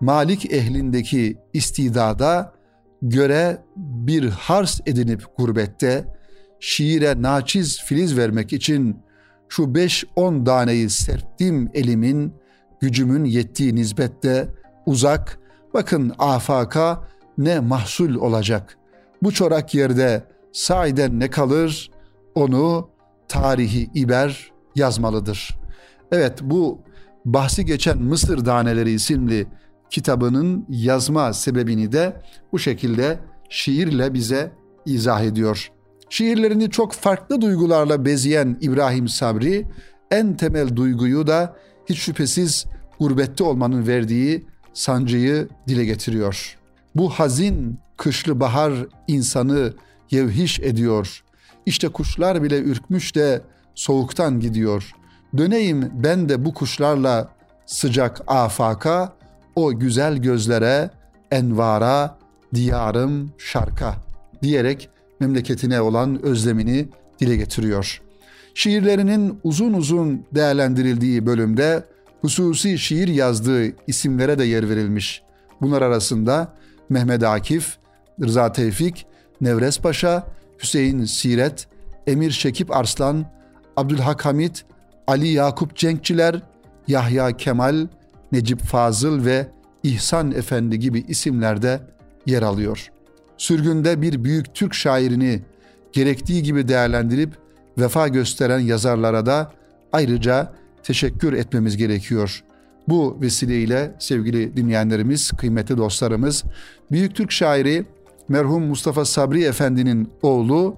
Malik 0.01 0.53
ehlindeki 0.53 1.39
istidada 1.53 2.53
göre 3.03 3.59
bir 3.77 4.29
hars 4.29 4.81
edinip 4.87 5.25
gurbette, 5.39 6.05
şiire 6.61 7.23
naçiz 7.23 7.81
filiz 7.83 8.17
vermek 8.17 8.53
için 8.53 8.97
şu 9.49 9.75
beş 9.75 10.05
on 10.17 10.47
daneyi 10.47 10.91
serptim 10.91 11.71
elimin, 11.75 12.35
gücümün 12.81 13.25
yettiği 13.25 13.75
nizbette 13.75 14.49
uzak, 14.87 15.39
bakın 15.75 16.13
afaka 16.19 17.05
ne 17.39 17.61
mahsul 17.61 18.15
olacak. 18.15 18.79
Bu 19.23 19.33
çorak 19.33 19.75
yerde 19.75 20.25
sahiden 20.53 21.21
ne 21.21 21.31
kalır, 21.31 21.91
onu 22.35 22.91
tarihi 23.31 23.91
iber 23.95 24.53
yazmalıdır. 24.77 25.59
Evet 26.13 26.39
bu 26.43 26.81
bahsi 27.25 27.65
geçen 27.65 27.99
Mısır 27.99 28.45
Daneleri 28.47 28.91
isimli 28.91 29.47
kitabının 29.91 30.67
yazma 30.69 31.33
sebebini 31.33 31.93
de 31.93 32.23
bu 32.53 32.59
şekilde 32.59 33.19
şiirle 33.49 34.15
bize 34.15 34.53
izah 34.87 35.23
ediyor. 35.23 35.71
Şiirlerini 36.09 36.71
çok 36.71 36.93
farklı 36.93 37.41
duygularla 37.41 38.05
bezeyen 38.05 38.59
İbrahim 38.61 39.09
Sabri 39.09 39.67
en 40.11 40.37
temel 40.37 40.77
duyguyu 40.77 41.27
da 41.27 41.57
hiç 41.89 41.99
şüphesiz 41.99 42.67
gurbette 43.01 43.45
olmanın 43.45 43.87
verdiği 43.87 44.47
sancıyı 44.73 45.49
dile 45.69 45.85
getiriyor. 45.85 46.59
Bu 46.95 47.11
hazin 47.11 47.79
kışlı 47.97 48.41
bahar 48.41 48.73
insanı 49.09 49.75
yevhiş 50.11 50.61
ediyor. 50.61 51.25
İşte 51.67 51.89
kuşlar 51.89 52.43
bile 52.43 52.59
ürkmüş 52.59 53.17
de 53.17 53.43
soğuktan 53.75 54.41
gidiyor. 54.41 54.93
Döneyim 55.37 55.91
ben 55.95 56.29
de 56.29 56.45
bu 56.45 56.55
kuşlarla 56.55 57.29
sıcak 57.67 58.21
afaka, 58.27 59.13
o 59.57 59.79
güzel 59.79 60.17
gözlere, 60.17 60.91
envara, 61.31 62.19
diyarım 62.55 63.33
şarka 63.39 63.95
diyerek 64.43 64.89
memleketine 65.21 65.81
olan 65.81 66.23
özlemini 66.23 66.89
dile 67.19 67.37
getiriyor. 67.37 68.03
Şiirlerinin 68.55 69.41
uzun 69.45 69.73
uzun 69.73 70.25
değerlendirildiği 70.35 71.27
bölümde 71.27 71.85
hususi 72.21 72.79
şiir 72.79 73.09
yazdığı 73.09 73.87
isimlere 73.87 74.39
de 74.39 74.45
yer 74.45 74.69
verilmiş. 74.69 75.23
Bunlar 75.61 75.83
arasında 75.83 76.55
Mehmet 76.89 77.23
Akif, 77.23 77.77
Rıza 78.23 78.53
Tevfik, 78.53 79.07
Nevres 79.41 79.79
Paşa, 79.79 80.27
Hüseyin 80.63 81.05
Siret, 81.05 81.67
Emir 82.07 82.31
Şekip 82.31 82.77
Arslan, 82.77 83.27
Abdülhak 83.77 84.25
Hamit, 84.25 84.65
Ali 85.07 85.29
Yakup 85.29 85.77
Cenkçiler, 85.77 86.43
Yahya 86.89 87.37
Kemal, 87.37 87.87
Necip 88.33 88.61
Fazıl 88.61 89.25
ve 89.25 89.47
İhsan 89.83 90.33
Efendi 90.33 90.79
gibi 90.79 91.05
isimlerde 91.09 91.81
yer 92.27 92.43
alıyor. 92.43 92.91
Sürgünde 93.37 94.03
bir 94.03 94.25
büyük 94.25 94.55
Türk 94.55 94.75
şairini 94.75 95.43
gerektiği 95.93 96.43
gibi 96.43 96.69
değerlendirip 96.69 97.35
vefa 97.79 98.09
gösteren 98.09 98.59
yazarlara 98.59 99.27
da 99.27 99.53
ayrıca 99.93 100.53
teşekkür 100.83 101.33
etmemiz 101.33 101.77
gerekiyor. 101.77 102.45
Bu 102.89 103.19
vesileyle 103.21 103.95
sevgili 103.99 104.57
dinleyenlerimiz, 104.57 105.31
kıymetli 105.31 105.77
dostlarımız, 105.77 106.45
Büyük 106.91 107.15
Türk 107.15 107.33
şairi 107.33 107.85
merhum 108.31 108.67
Mustafa 108.67 109.05
Sabri 109.05 109.45
Efendi'nin 109.45 110.11
oğlu 110.23 110.77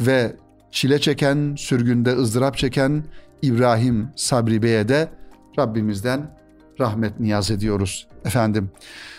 ve 0.00 0.36
çile 0.70 1.00
çeken, 1.00 1.54
sürgünde 1.58 2.12
ızdırap 2.16 2.56
çeken 2.56 3.04
İbrahim 3.42 4.08
Sabri 4.16 4.62
Bey'e 4.62 4.88
de 4.88 5.08
Rabbimizden 5.58 6.30
rahmet 6.80 7.20
niyaz 7.20 7.50
ediyoruz 7.50 8.06
efendim. 8.24 8.70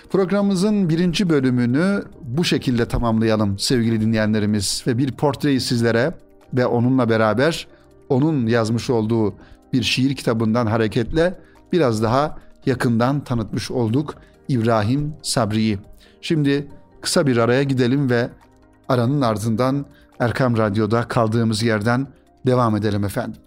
Programımızın 0.10 0.90
birinci 0.90 1.30
bölümünü 1.30 2.04
bu 2.22 2.44
şekilde 2.44 2.86
tamamlayalım 2.86 3.60
sevgili 3.60 4.02
dinleyenlerimiz 4.02 4.84
ve 4.88 4.98
bir 4.98 5.12
portreyi 5.12 5.62
sizlere 5.62 6.14
ve 6.54 6.66
onunla 6.66 7.10
beraber 7.10 7.68
onun 8.10 8.48
yazmış 8.48 8.90
olduğu 8.90 9.34
bir 9.74 9.84
şiir 9.84 10.16
kitabından 10.16 10.66
hareketle 10.66 11.40
biraz 11.72 12.04
daha 12.04 12.38
yakından 12.66 13.24
tanıtmış 13.24 13.72
olduk 13.72 14.16
İbrahim 14.48 15.14
Sabri'yi. 15.22 15.80
Şimdi 16.22 16.68
kısa 17.02 17.28
bir 17.28 17.38
araya 17.38 17.64
gidelim 17.64 18.10
ve 18.10 18.30
aranın 18.88 19.22
ardından 19.22 19.86
Erkam 20.20 20.58
Radyo'da 20.58 21.08
kaldığımız 21.08 21.64
yerden 21.64 22.08
devam 22.46 22.76
edelim 22.76 23.04
efendim. 23.04 23.42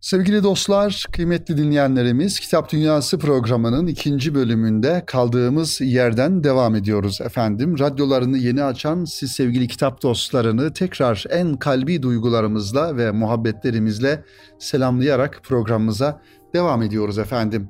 Sevgili 0.00 0.42
dostlar, 0.42 1.06
kıymetli 1.12 1.56
dinleyenlerimiz, 1.56 2.40
Kitap 2.40 2.72
Dünyası 2.72 3.18
programının 3.18 3.86
ikinci 3.86 4.34
bölümünde 4.34 5.02
kaldığımız 5.06 5.80
yerden 5.80 6.44
devam 6.44 6.74
ediyoruz 6.74 7.20
efendim. 7.20 7.78
Radyolarını 7.78 8.38
yeni 8.38 8.64
açan 8.64 9.04
siz 9.04 9.32
sevgili 9.32 9.68
kitap 9.68 10.02
dostlarını 10.02 10.72
tekrar 10.72 11.24
en 11.30 11.56
kalbi 11.56 12.02
duygularımızla 12.02 12.96
ve 12.96 13.10
muhabbetlerimizle 13.10 14.24
selamlayarak 14.58 15.40
programımıza 15.42 16.20
devam 16.56 16.82
ediyoruz 16.82 17.18
efendim. 17.18 17.68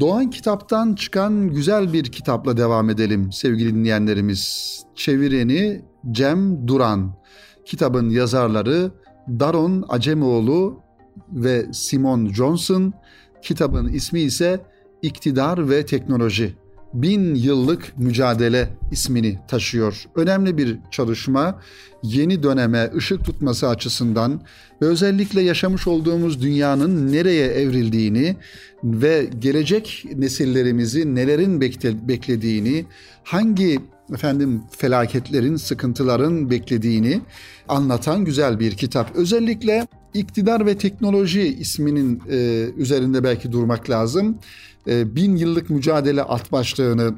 Doğan 0.00 0.30
Kitap'tan 0.30 0.94
çıkan 0.94 1.48
güzel 1.48 1.92
bir 1.92 2.04
kitapla 2.04 2.56
devam 2.56 2.90
edelim 2.90 3.32
sevgili 3.32 3.74
dinleyenlerimiz. 3.74 4.42
Çevireni 4.94 5.84
Cem 6.10 6.68
Duran. 6.68 7.14
Kitabın 7.64 8.10
yazarları 8.10 8.90
Daron 9.28 9.84
Acemoğlu 9.88 10.80
ve 11.32 11.66
Simon 11.72 12.28
Johnson. 12.28 12.92
Kitabın 13.42 13.88
ismi 13.88 14.20
ise 14.20 14.60
İktidar 15.02 15.70
ve 15.70 15.86
Teknoloji. 15.86 16.54
Bin 16.94 17.34
yıllık 17.34 17.98
mücadele 17.98 18.68
ismini 18.90 19.38
taşıyor. 19.48 20.04
Önemli 20.14 20.58
bir 20.58 20.78
çalışma 20.90 21.60
yeni 22.02 22.42
döneme 22.42 22.90
ışık 22.96 23.24
tutması 23.24 23.68
açısından 23.68 24.40
ve 24.82 24.86
özellikle 24.86 25.42
yaşamış 25.42 25.86
olduğumuz 25.86 26.42
dünyanın 26.42 27.12
nereye 27.12 27.46
evrildiğini 27.46 28.36
ve 28.84 29.30
gelecek 29.38 30.04
nesillerimizi 30.16 31.14
nelerin 31.14 31.60
beklediğini, 32.08 32.84
hangi 33.24 33.78
efendim 34.14 34.62
felaketlerin, 34.78 35.56
sıkıntıların 35.56 36.50
beklediğini 36.50 37.20
anlatan 37.68 38.24
güzel 38.24 38.60
bir 38.60 38.72
kitap. 38.72 39.16
Özellikle 39.16 39.86
İktidar 40.14 40.66
ve 40.66 40.78
Teknoloji 40.78 41.42
isminin 41.42 42.22
e, 42.30 42.66
üzerinde 42.76 43.24
belki 43.24 43.52
durmak 43.52 43.90
lazım. 43.90 44.38
E, 44.86 45.16
bin 45.16 45.36
yıllık 45.36 45.70
mücadele 45.70 46.22
alt 46.22 46.52
başlığını 46.52 47.14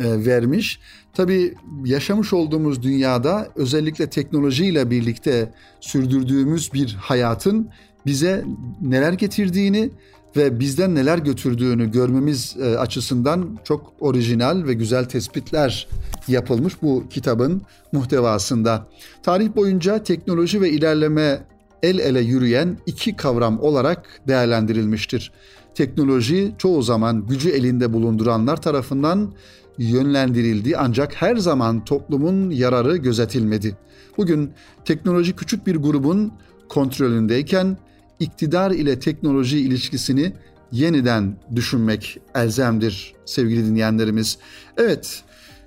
e, 0.00 0.26
vermiş. 0.26 0.80
Tabii 1.14 1.54
yaşamış 1.84 2.32
olduğumuz 2.32 2.82
dünyada 2.82 3.48
özellikle 3.56 4.10
teknolojiyle 4.10 4.90
birlikte 4.90 5.52
sürdürdüğümüz 5.80 6.72
bir 6.72 6.94
hayatın 7.00 7.68
bize 8.06 8.44
neler 8.82 9.12
getirdiğini 9.12 9.90
ve 10.36 10.60
bizden 10.60 10.94
neler 10.94 11.18
götürdüğünü 11.18 11.90
görmemiz 11.90 12.56
e, 12.60 12.78
açısından 12.78 13.58
çok 13.64 13.92
orijinal 14.00 14.64
ve 14.64 14.74
güzel 14.74 15.04
tespitler 15.04 15.88
yapılmış 16.28 16.82
bu 16.82 17.04
kitabın 17.10 17.62
muhtevasında. 17.92 18.86
Tarih 19.22 19.56
boyunca 19.56 20.02
teknoloji 20.02 20.60
ve 20.60 20.70
ilerleme 20.70 21.42
el 21.82 21.98
ele 21.98 22.20
yürüyen 22.20 22.78
iki 22.86 23.16
kavram 23.16 23.60
olarak 23.60 24.20
değerlendirilmiştir. 24.28 25.32
Teknoloji 25.80 26.54
çoğu 26.58 26.82
zaman 26.82 27.26
gücü 27.26 27.50
elinde 27.50 27.92
bulunduranlar 27.92 28.62
tarafından 28.62 29.32
yönlendirildi 29.78 30.76
ancak 30.76 31.14
her 31.14 31.36
zaman 31.36 31.84
toplumun 31.84 32.50
yararı 32.50 32.96
gözetilmedi. 32.96 33.76
Bugün 34.16 34.50
teknoloji 34.84 35.36
küçük 35.36 35.66
bir 35.66 35.76
grubun 35.76 36.32
kontrolündeyken 36.68 37.76
iktidar 38.18 38.70
ile 38.70 38.98
teknoloji 38.98 39.58
ilişkisini 39.58 40.32
yeniden 40.72 41.36
düşünmek 41.54 42.18
elzemdir 42.34 43.14
sevgili 43.24 43.66
dinleyenlerimiz. 43.66 44.38
Evet, 44.76 45.22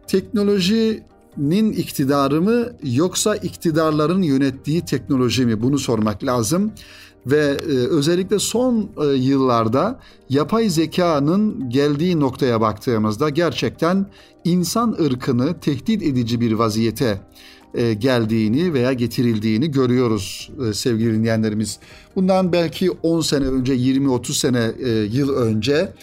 teknoloji 0.07 1.03
teknolojinin 1.37 1.73
iktidarı 1.73 2.41
mı 2.41 2.65
yoksa 2.83 3.35
iktidarların 3.35 4.21
yönettiği 4.21 4.85
teknoloji 4.85 5.45
mi? 5.45 5.61
Bunu 5.61 5.79
sormak 5.79 6.23
lazım. 6.23 6.71
Ve 7.27 7.57
e, 7.69 7.73
özellikle 7.73 8.39
son 8.39 8.89
e, 9.01 9.05
yıllarda 9.05 9.99
yapay 10.29 10.69
zekanın 10.69 11.69
geldiği 11.69 12.19
noktaya 12.19 12.61
baktığımızda 12.61 13.29
gerçekten 13.29 14.05
insan 14.43 14.91
ırkını 15.05 15.59
tehdit 15.59 16.03
edici 16.03 16.41
bir 16.41 16.51
vaziyete 16.51 17.21
e, 17.73 17.93
geldiğini 17.93 18.73
veya 18.73 18.93
getirildiğini 18.93 19.71
görüyoruz 19.71 20.51
e, 20.69 20.73
sevgili 20.73 21.13
dinleyenlerimiz. 21.13 21.79
Bundan 22.15 22.53
belki 22.53 22.91
10 22.91 23.21
sene 23.21 23.45
önce, 23.45 23.75
20-30 23.75 24.33
sene 24.33 24.71
e, 24.79 24.89
yıl 24.89 25.35
önce 25.35 25.93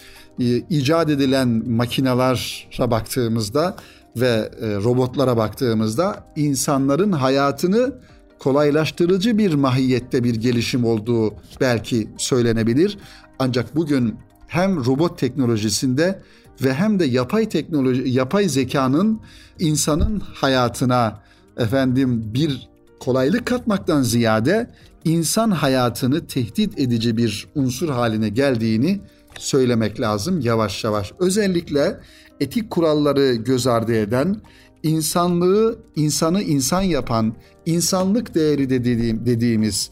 icat 0.69 1.09
edilen 1.09 1.63
makinalara 1.67 2.91
baktığımızda 2.91 3.75
ve 4.15 4.51
robotlara 4.61 5.37
baktığımızda 5.37 6.25
insanların 6.35 7.11
hayatını 7.11 7.93
kolaylaştırıcı 8.41 9.37
bir 9.37 9.53
mahiyette 9.53 10.23
bir 10.23 10.35
gelişim 10.35 10.85
olduğu 10.85 11.33
belki 11.61 12.07
söylenebilir. 12.17 12.97
Ancak 13.39 13.75
bugün 13.75 14.15
hem 14.47 14.85
robot 14.85 15.19
teknolojisinde 15.19 16.21
ve 16.63 16.73
hem 16.73 16.99
de 16.99 17.05
yapay 17.05 17.49
teknoloji 17.49 18.09
yapay 18.09 18.49
zekanın 18.49 19.21
insanın 19.59 20.19
hayatına 20.19 21.19
efendim 21.57 22.33
bir 22.33 22.69
kolaylık 22.99 23.45
katmaktan 23.45 24.01
ziyade 24.01 24.69
insan 25.05 25.51
hayatını 25.51 26.27
tehdit 26.27 26.79
edici 26.79 27.17
bir 27.17 27.47
unsur 27.55 27.89
haline 27.89 28.29
geldiğini 28.29 29.01
söylemek 29.37 30.01
lazım 30.01 30.39
yavaş 30.39 30.83
yavaş. 30.83 31.11
Özellikle 31.19 31.99
etik 32.39 32.69
kuralları 32.69 33.33
göz 33.33 33.67
ardı 33.67 33.93
eden, 33.93 34.41
insanlığı 34.83 35.79
insanı 35.95 36.41
insan 36.41 36.81
yapan, 36.81 37.33
insanlık 37.65 38.35
değeri 38.35 38.69
dediğim, 38.69 39.25
dediğimiz 39.25 39.91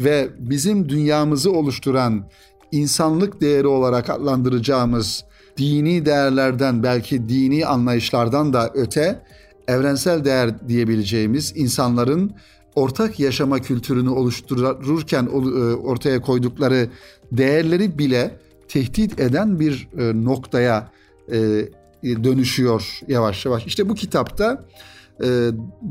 ve 0.00 0.28
bizim 0.38 0.88
dünyamızı 0.88 1.52
oluşturan 1.52 2.24
insanlık 2.72 3.40
değeri 3.40 3.66
olarak 3.66 4.10
adlandıracağımız 4.10 5.24
dini 5.56 6.06
değerlerden 6.06 6.82
belki 6.82 7.28
dini 7.28 7.66
anlayışlardan 7.66 8.52
da 8.52 8.70
öte 8.74 9.22
evrensel 9.68 10.24
değer 10.24 10.68
diyebileceğimiz 10.68 11.52
insanların 11.56 12.32
ortak 12.74 13.20
yaşama 13.20 13.58
kültürünü 13.58 14.08
oluştururken 14.08 15.26
e, 15.26 15.28
ortaya 15.74 16.20
koydukları 16.20 16.88
değerleri 17.32 17.98
bile 17.98 18.36
tehdit 18.68 19.20
eden 19.20 19.60
bir 19.60 19.88
e, 19.98 20.24
noktaya 20.24 20.92
e, 21.32 21.64
dönüşüyor 22.02 23.00
yavaş 23.08 23.46
yavaş. 23.46 23.66
İşte 23.66 23.88
bu 23.88 23.94
kitapta 23.94 24.64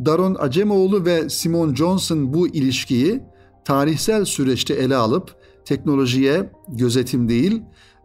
Daron 0.06 0.36
Acemoğlu 0.40 1.06
ve 1.06 1.30
Simon 1.30 1.76
Johnson 1.76 2.34
bu 2.34 2.48
ilişkiyi 2.48 3.22
tarihsel 3.66 4.26
süreçte 4.26 4.74
ele 4.74 4.96
alıp 4.96 5.36
teknolojiye 5.66 6.52
gözetim 6.68 7.30
değil, 7.30 7.62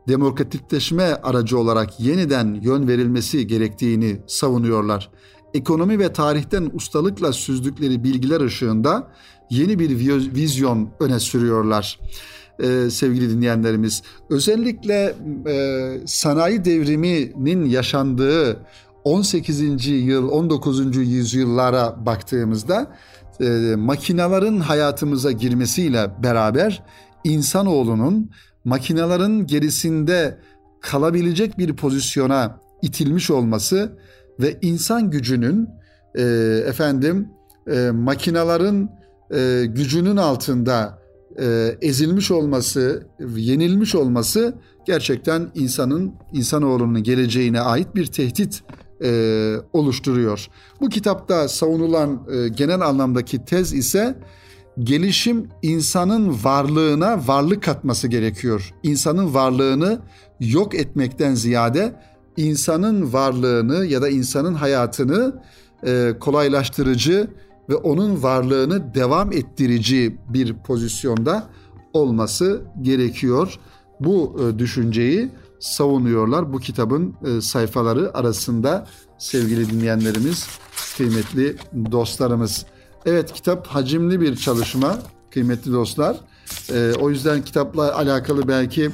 demokratikleşme 0.09 1.05
aracı 1.05 1.59
olarak 1.59 2.01
yeniden 2.01 2.61
yön 2.63 2.89
verilmesi 2.89 3.47
gerektiğini 3.47 4.21
savunuyorlar 4.27 5.11
ekonomi 5.55 5.99
ve 5.99 6.13
tarihten 6.13 6.71
ustalıkla 6.75 7.33
süzdükleri 7.33 8.05
bilgiler 8.05 8.41
ışığında 8.41 9.13
yeni 9.51 9.79
bir 9.79 9.91
vizyon 10.35 10.91
öne 11.01 11.21
sürüyorlar 11.21 12.01
ee, 12.63 12.91
sevgili 12.91 13.31
dinleyenlerimiz. 13.31 14.03
Özellikle 14.31 15.15
e, 15.49 15.99
sanayi 16.07 16.65
devriminin 16.65 17.65
yaşandığı 17.65 18.57
18. 19.05 19.87
yıl 19.87 20.29
19. 20.29 20.97
yüzyıllara 20.97 22.07
baktığımızda 22.07 22.97
e, 23.41 23.75
makinaların 23.77 24.61
hayatımıza 24.61 25.33
girmesiyle 25.33 26.11
beraber 26.23 26.83
insanoğlunun 27.25 28.31
makinaların 28.65 29.47
gerisinde 29.47 30.39
kalabilecek 30.81 31.59
bir 31.59 31.77
pozisyona 31.77 32.61
itilmiş 32.83 33.31
olması 33.31 33.99
ve 34.41 34.59
insan 34.63 35.11
gücünün 35.11 35.69
e, 36.15 36.23
efendim 36.67 37.29
e, 37.71 37.91
makinaların 37.91 38.91
e, 39.35 39.65
gücünün 39.69 40.17
altında 40.17 41.04
e, 41.41 41.77
ezilmiş 41.81 42.31
olması, 42.31 43.07
yenilmiş 43.37 43.95
olması 43.95 44.55
gerçekten 44.87 45.51
insanın 45.55 46.13
insanoğlunun 46.33 47.03
geleceğine 47.03 47.61
ait 47.61 47.95
bir 47.95 48.07
tehdit 48.07 48.63
e, 49.05 49.57
oluşturuyor. 49.73 50.49
Bu 50.81 50.89
kitapta 50.89 51.49
savunulan 51.49 52.27
e, 52.33 52.49
genel 52.49 52.81
anlamdaki 52.81 53.45
tez 53.45 53.73
ise 53.73 54.19
gelişim 54.79 55.49
insanın 55.63 56.45
varlığına 56.45 57.27
varlık 57.27 57.63
katması 57.63 58.09
gerekiyor. 58.09 58.75
İnsanın 58.83 59.35
varlığını 59.35 60.01
yok 60.41 60.75
etmekten 60.75 61.35
ziyade 61.35 62.01
insanın 62.37 63.13
varlığını 63.13 63.87
ya 63.87 64.03
da 64.03 64.09
insanın 64.09 64.55
hayatını 64.55 65.43
e, 65.87 66.13
kolaylaştırıcı 66.21 67.31
ve 67.69 67.75
onun 67.75 68.23
varlığını 68.23 68.95
devam 68.95 69.33
ettirici 69.33 70.17
bir 70.29 70.55
pozisyonda 70.55 71.49
olması 71.93 72.63
gerekiyor. 72.83 73.59
Bu 74.01 74.37
e, 74.41 74.59
düşünceyi 74.59 75.31
savunuyorlar 75.61 76.53
bu 76.53 76.59
kitabın 76.59 77.15
e, 77.27 77.41
sayfaları 77.41 78.17
arasında 78.17 78.87
sevgili 79.19 79.71
dinleyenlerimiz, 79.71 80.47
kıymetli 80.97 81.57
dostlarımız. 81.93 82.67
Evet 83.07 83.33
kitap 83.33 83.67
hacimli 83.67 84.21
bir 84.21 84.37
çalışma 84.37 84.99
kıymetli 85.31 85.73
dostlar. 85.73 86.17
E, 86.73 86.93
o 87.01 87.11
yüzden 87.11 87.45
kitapla 87.45 87.97
alakalı 87.97 88.49
belki 88.49 88.91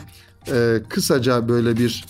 kısaca 0.88 1.48
böyle 1.48 1.76
bir 1.76 2.04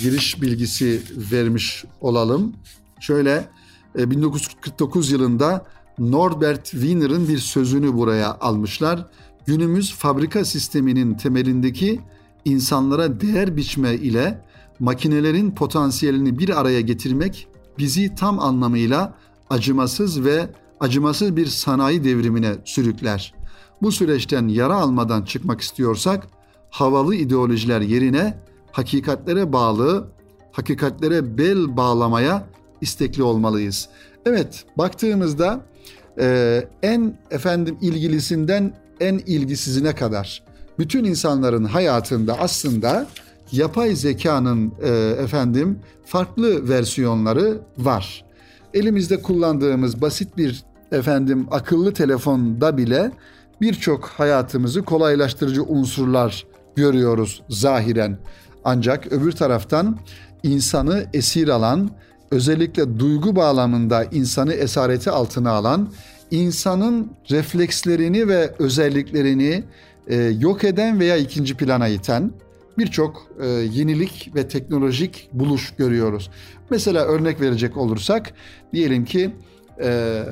giriş 0.00 0.42
bilgisi 0.42 1.02
vermiş 1.32 1.84
olalım. 2.00 2.52
Şöyle 3.00 3.48
1949 3.94 5.10
yılında 5.10 5.66
Norbert 5.98 6.64
Wiener'ın 6.64 7.28
bir 7.28 7.38
sözünü 7.38 7.94
buraya 7.94 8.38
almışlar. 8.40 9.06
Günümüz 9.46 9.94
fabrika 9.94 10.44
sisteminin 10.44 11.14
temelindeki 11.14 12.00
insanlara 12.44 13.20
değer 13.20 13.56
biçme 13.56 13.94
ile 13.94 14.44
makinelerin 14.80 15.50
potansiyelini 15.50 16.38
bir 16.38 16.60
araya 16.60 16.80
getirmek 16.80 17.48
bizi 17.78 18.14
tam 18.14 18.38
anlamıyla 18.38 19.14
acımasız 19.50 20.24
ve 20.24 20.50
acımasız 20.80 21.36
bir 21.36 21.46
sanayi 21.46 22.04
devrimine 22.04 22.54
sürükler. 22.64 23.34
Bu 23.82 23.92
süreçten 23.92 24.48
yara 24.48 24.74
almadan 24.74 25.22
çıkmak 25.22 25.60
istiyorsak 25.60 26.28
havalı 26.70 27.14
ideolojiler 27.14 27.80
yerine 27.80 28.38
hakikatlere 28.72 29.52
bağlı, 29.52 30.08
hakikatlere 30.52 31.38
bel 31.38 31.76
bağlamaya 31.76 32.46
istekli 32.80 33.22
olmalıyız. 33.22 33.88
Evet, 34.26 34.64
baktığımızda 34.78 35.60
e, 36.20 36.64
en 36.82 37.18
efendim 37.30 37.78
ilgilisinden 37.80 38.72
en 39.00 39.18
ilgisizine 39.18 39.94
kadar 39.94 40.42
bütün 40.78 41.04
insanların 41.04 41.64
hayatında 41.64 42.38
aslında 42.38 43.06
yapay 43.52 43.94
zekanın 43.94 44.72
e, 44.82 44.88
efendim 45.22 45.78
farklı 46.04 46.68
versiyonları 46.68 47.58
var. 47.78 48.24
Elimizde 48.74 49.22
kullandığımız 49.22 50.00
basit 50.00 50.36
bir 50.36 50.64
efendim 50.92 51.46
akıllı 51.50 51.94
telefonda 51.94 52.76
bile 52.76 53.10
birçok 53.60 54.06
hayatımızı 54.06 54.82
kolaylaştırıcı 54.84 55.62
unsurlar 55.62 56.46
görüyoruz 56.76 57.42
zahiren. 57.48 58.18
Ancak 58.64 59.12
öbür 59.12 59.32
taraftan 59.32 59.98
insanı 60.42 61.06
esir 61.14 61.48
alan, 61.48 61.90
özellikle 62.30 62.98
duygu 62.98 63.36
bağlamında 63.36 64.04
insanı 64.04 64.52
esareti 64.54 65.10
altına 65.10 65.50
alan, 65.50 65.88
insanın 66.30 67.10
reflekslerini 67.30 68.28
ve 68.28 68.54
özelliklerini 68.58 69.64
e, 70.08 70.16
yok 70.16 70.64
eden 70.64 71.00
veya 71.00 71.16
ikinci 71.16 71.54
plana 71.54 71.88
iten 71.88 72.30
birçok 72.78 73.26
e, 73.40 73.46
yenilik 73.46 74.30
ve 74.34 74.48
teknolojik 74.48 75.28
buluş 75.32 75.74
görüyoruz. 75.78 76.30
Mesela 76.70 77.04
örnek 77.04 77.40
verecek 77.40 77.76
olursak 77.76 78.32
diyelim 78.72 79.04
ki 79.04 79.30
e, 79.82 80.22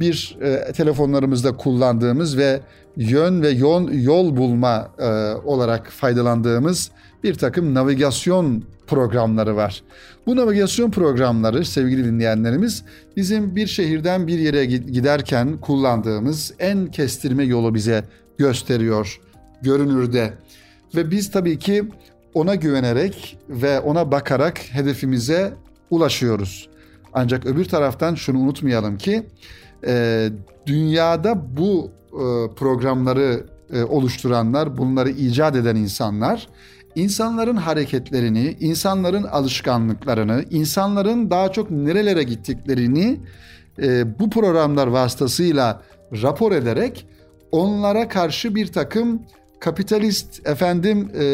bir 0.00 0.36
e, 0.40 0.72
telefonlarımızda 0.72 1.56
kullandığımız 1.56 2.36
ve 2.36 2.60
yön 2.96 3.42
ve 3.42 3.48
yol, 3.48 3.92
yol 3.92 4.36
bulma 4.36 4.90
e, 4.98 5.04
olarak 5.44 5.90
faydalandığımız 5.90 6.90
bir 7.24 7.34
takım 7.34 7.74
navigasyon 7.74 8.64
programları 8.86 9.56
var. 9.56 9.82
Bu 10.26 10.36
navigasyon 10.36 10.90
programları 10.90 11.64
sevgili 11.64 12.04
dinleyenlerimiz 12.04 12.84
bizim 13.16 13.56
bir 13.56 13.66
şehirden 13.66 14.26
bir 14.26 14.38
yere 14.38 14.64
giderken 14.66 15.56
kullandığımız 15.56 16.54
en 16.58 16.86
kestirme 16.86 17.44
yolu 17.44 17.74
bize 17.74 18.04
gösteriyor 18.38 19.20
görünürde. 19.62 20.32
Ve 20.94 21.10
biz 21.10 21.30
tabii 21.30 21.58
ki 21.58 21.84
ona 22.34 22.54
güvenerek 22.54 23.38
ve 23.48 23.80
ona 23.80 24.10
bakarak 24.10 24.58
hedefimize 24.58 25.52
ulaşıyoruz. 25.90 26.68
Ancak 27.12 27.46
öbür 27.46 27.64
taraftan 27.64 28.14
şunu 28.14 28.38
unutmayalım 28.38 28.98
ki 28.98 29.26
e, 29.86 30.28
dünyada 30.66 31.56
bu 31.56 31.90
e, 32.12 32.54
programları 32.54 33.46
e, 33.72 33.82
oluşturanlar, 33.82 34.78
bunları 34.78 35.10
icat 35.10 35.56
eden 35.56 35.76
insanlar 35.76 36.48
insanların 36.96 37.56
hareketlerini, 37.56 38.56
insanların 38.60 39.22
alışkanlıklarını, 39.22 40.44
insanların 40.50 41.30
daha 41.30 41.52
çok 41.52 41.70
nerelere 41.70 42.22
gittiklerini 42.22 43.20
e, 43.82 44.18
bu 44.18 44.30
programlar 44.30 44.86
vasıtasıyla 44.86 45.82
rapor 46.22 46.52
ederek 46.52 47.06
onlara 47.52 48.08
karşı 48.08 48.54
bir 48.54 48.66
takım 48.66 49.22
kapitalist 49.60 50.46
efendim 50.46 51.10
e, 51.20 51.24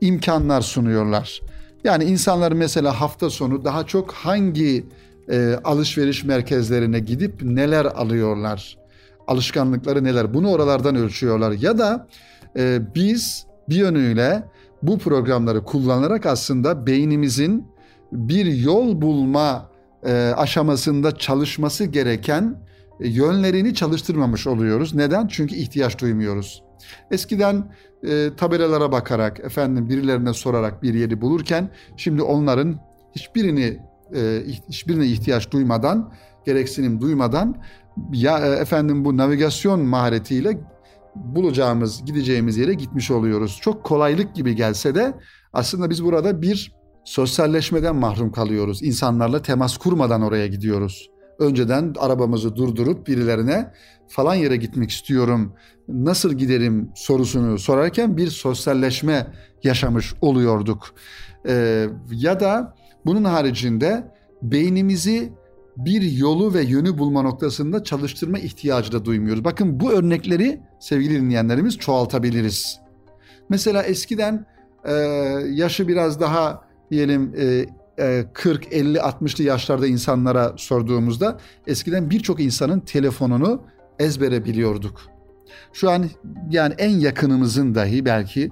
imkanlar 0.00 0.60
sunuyorlar. 0.60 1.40
Yani 1.84 2.04
insanlar 2.04 2.52
mesela 2.52 3.00
hafta 3.00 3.30
sonu 3.30 3.64
daha 3.64 3.86
çok 3.86 4.12
hangi 4.12 4.86
e, 5.30 5.58
alışveriş 5.64 6.24
merkezlerine 6.24 6.98
gidip 6.98 7.42
neler 7.42 7.84
alıyorlar? 7.84 8.78
Alışkanlıkları 9.26 10.04
neler? 10.04 10.34
Bunu 10.34 10.50
oralardan 10.50 10.96
ölçüyorlar. 10.96 11.52
Ya 11.52 11.78
da 11.78 12.08
e, 12.56 12.80
biz 12.94 13.46
bir 13.68 13.76
yönüyle 13.76 14.42
bu 14.82 14.98
programları 14.98 15.64
kullanarak 15.64 16.26
aslında 16.26 16.86
beynimizin 16.86 17.66
bir 18.12 18.46
yol 18.46 19.02
bulma 19.02 19.70
e, 20.06 20.12
aşamasında 20.36 21.16
çalışması 21.18 21.84
gereken 21.84 22.56
e, 23.00 23.08
yönlerini 23.08 23.74
çalıştırmamış 23.74 24.46
oluyoruz. 24.46 24.94
Neden? 24.94 25.26
Çünkü 25.26 25.54
ihtiyaç 25.54 26.00
duymuyoruz. 26.00 26.62
Eskiden 27.10 27.72
e, 28.08 28.30
tabelalara 28.36 28.92
bakarak, 28.92 29.40
efendim 29.40 29.88
birilerine 29.88 30.32
sorarak 30.32 30.82
bir 30.82 30.94
yeri 30.94 31.20
bulurken 31.20 31.70
şimdi 31.96 32.22
onların 32.22 32.80
hiçbirini 33.16 33.78
e, 34.14 34.42
hiçbirine 34.68 35.06
ihtiyaç 35.06 35.50
duymadan, 35.50 36.12
gereksinim 36.46 37.00
duymadan 37.00 37.56
ya 38.12 38.38
e, 38.38 38.50
efendim 38.50 39.04
bu 39.04 39.16
navigasyon 39.16 39.80
maharetiyle 39.80 40.58
bulacağımız, 41.14 42.04
gideceğimiz 42.04 42.56
yere 42.56 42.74
gitmiş 42.74 43.10
oluyoruz. 43.10 43.58
Çok 43.62 43.84
kolaylık 43.84 44.34
gibi 44.34 44.56
gelse 44.56 44.94
de 44.94 45.14
aslında 45.52 45.90
biz 45.90 46.04
burada 46.04 46.42
bir 46.42 46.72
sosyalleşmeden 47.04 47.96
mahrum 47.96 48.32
kalıyoruz. 48.32 48.82
İnsanlarla 48.82 49.42
temas 49.42 49.76
kurmadan 49.76 50.22
oraya 50.22 50.46
gidiyoruz. 50.46 51.10
Önceden 51.38 51.94
arabamızı 51.98 52.56
durdurup 52.56 53.06
birilerine 53.06 53.72
falan 54.08 54.34
yere 54.34 54.56
gitmek 54.56 54.90
istiyorum, 54.90 55.52
nasıl 55.88 56.32
giderim 56.32 56.90
sorusunu 56.94 57.58
sorarken 57.58 58.16
bir 58.16 58.28
sosyalleşme 58.28 59.26
yaşamış 59.62 60.14
oluyorduk. 60.20 60.94
Ee, 61.48 61.86
ya 62.10 62.40
da 62.40 62.74
bunun 63.06 63.24
haricinde 63.24 64.12
beynimizi 64.42 65.32
bir 65.76 66.02
yolu 66.02 66.54
ve 66.54 66.62
yönü 66.62 66.98
bulma 66.98 67.22
noktasında 67.22 67.84
çalıştırma 67.84 68.38
ihtiyacı 68.38 68.92
da 68.92 69.04
duymuyoruz. 69.04 69.44
Bakın 69.44 69.80
bu 69.80 69.92
örnekleri 69.92 70.60
sevgili 70.80 71.14
dinleyenlerimiz 71.14 71.78
çoğaltabiliriz. 71.78 72.80
Mesela 73.48 73.82
eskiden 73.82 74.46
e, 74.84 74.92
yaşı 75.50 75.88
biraz 75.88 76.20
daha 76.20 76.64
diyelim 76.90 77.34
e, 77.38 77.66
40, 78.32 78.72
50, 78.72 78.98
60'lı 78.98 79.44
yaşlarda 79.44 79.86
insanlara 79.86 80.52
sorduğumuzda 80.56 81.38
eskiden 81.66 82.10
birçok 82.10 82.40
insanın 82.40 82.80
telefonunu 82.80 83.62
ezbere 83.98 84.44
biliyorduk. 84.44 85.00
Şu 85.72 85.90
an 85.90 86.06
yani 86.50 86.74
en 86.78 86.90
yakınımızın 86.90 87.74
dahi 87.74 88.04
belki 88.04 88.50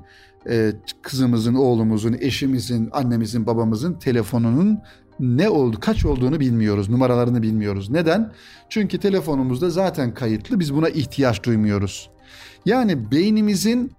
e, 0.50 0.72
kızımızın, 1.02 1.54
oğlumuzun, 1.54 2.16
eşimizin, 2.20 2.88
annemizin, 2.92 3.46
babamızın 3.46 3.94
telefonunun 3.94 4.78
ne 5.20 5.48
oldu, 5.48 5.76
kaç 5.80 6.04
olduğunu 6.04 6.40
bilmiyoruz, 6.40 6.88
numaralarını 6.88 7.42
bilmiyoruz. 7.42 7.90
Neden? 7.90 8.32
Çünkü 8.68 8.98
telefonumuzda 8.98 9.70
zaten 9.70 10.14
kayıtlı, 10.14 10.60
biz 10.60 10.74
buna 10.74 10.88
ihtiyaç 10.88 11.44
duymuyoruz. 11.44 12.10
Yani 12.66 13.10
beynimizin 13.10 13.92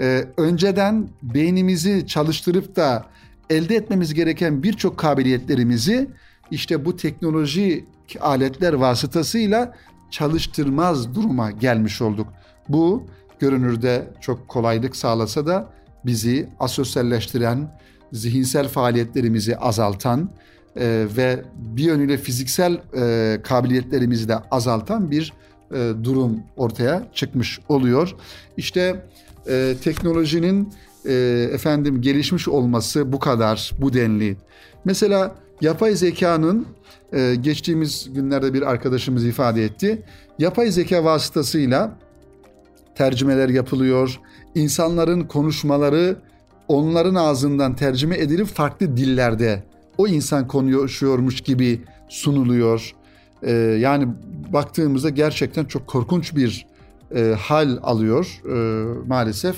e, 0.00 0.24
önceden 0.36 1.08
beynimizi 1.22 2.06
çalıştırıp 2.06 2.76
da 2.76 3.06
elde 3.50 3.76
etmemiz 3.76 4.14
gereken 4.14 4.62
birçok 4.62 4.98
kabiliyetlerimizi 4.98 6.08
işte 6.50 6.84
bu 6.84 6.96
teknoloji 6.96 7.84
aletler 8.20 8.72
vasıtasıyla 8.72 9.74
çalıştırmaz 10.10 11.14
duruma 11.14 11.50
gelmiş 11.50 12.02
olduk. 12.02 12.28
Bu 12.68 13.06
görünürde 13.38 14.10
çok 14.20 14.48
kolaylık 14.48 14.96
sağlasa 14.96 15.46
da 15.46 15.70
bizi 16.04 16.48
asosyalleştiren, 16.60 17.78
zihinsel 18.12 18.68
faaliyetlerimizi 18.68 19.56
azaltan 19.56 20.30
e, 20.76 21.06
ve 21.16 21.42
bir 21.54 21.84
yönüyle 21.84 22.16
fiziksel 22.16 22.80
e, 22.96 23.38
kabiliyetlerimizi 23.42 24.28
de 24.28 24.36
azaltan 24.50 25.10
bir 25.10 25.32
e, 25.74 25.92
durum 26.04 26.40
ortaya 26.56 27.08
çıkmış 27.14 27.60
oluyor. 27.68 28.14
İşte 28.56 29.04
e, 29.48 29.74
teknolojinin 29.84 30.72
e, 31.04 31.12
efendim 31.52 32.02
gelişmiş 32.02 32.48
olması 32.48 33.12
bu 33.12 33.18
kadar, 33.18 33.72
bu 33.78 33.92
denli. 33.92 34.36
Mesela 34.84 35.34
yapay 35.60 35.96
zekanın 35.96 36.66
e, 37.12 37.34
geçtiğimiz 37.40 38.08
günlerde 38.14 38.54
bir 38.54 38.62
arkadaşımız 38.62 39.26
ifade 39.26 39.64
etti. 39.64 40.02
Yapay 40.38 40.70
zeka 40.70 41.04
vasıtasıyla 41.04 41.98
tercümeler 42.94 43.48
yapılıyor. 43.48 44.20
İnsanların 44.54 45.20
konuşmaları 45.20 46.16
onların 46.68 47.14
ağzından 47.14 47.76
tercüme 47.76 48.18
edilip 48.18 48.46
farklı 48.46 48.96
dillerde 48.96 49.62
o 49.98 50.06
insan 50.06 50.48
konuşuyormuş 50.48 51.40
gibi 51.40 51.80
sunuluyor. 52.08 52.94
Ee, 53.42 53.52
yani 53.52 54.08
baktığımızda 54.52 55.10
gerçekten 55.10 55.64
çok 55.64 55.86
korkunç 55.86 56.36
bir 56.36 56.66
e, 57.14 57.34
hal 57.38 57.78
alıyor 57.82 58.42
e, 58.44 58.84
maalesef. 59.06 59.56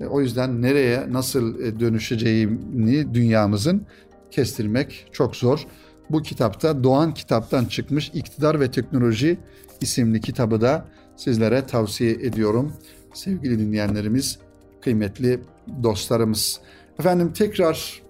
E, 0.00 0.06
o 0.06 0.20
yüzden 0.20 0.62
nereye 0.62 1.12
nasıl 1.12 1.60
e, 1.60 1.80
dönüşeceğini 1.80 3.14
dünyamızın 3.14 3.82
kestirmek 4.30 5.06
çok 5.12 5.36
zor. 5.36 5.66
Bu 6.10 6.22
kitapta 6.22 6.84
Doğan 6.84 7.14
kitaptan 7.14 7.64
çıkmış 7.64 8.10
İktidar 8.14 8.60
ve 8.60 8.70
Teknoloji 8.70 9.38
isimli 9.80 10.20
kitabı 10.20 10.60
da 10.60 10.84
sizlere 11.16 11.66
tavsiye 11.66 12.10
ediyorum. 12.10 12.72
Sevgili 13.14 13.58
dinleyenlerimiz, 13.58 14.38
kıymetli 14.80 15.40
dostlarımız. 15.82 16.60
Efendim 16.98 17.32
tekrar 17.32 18.02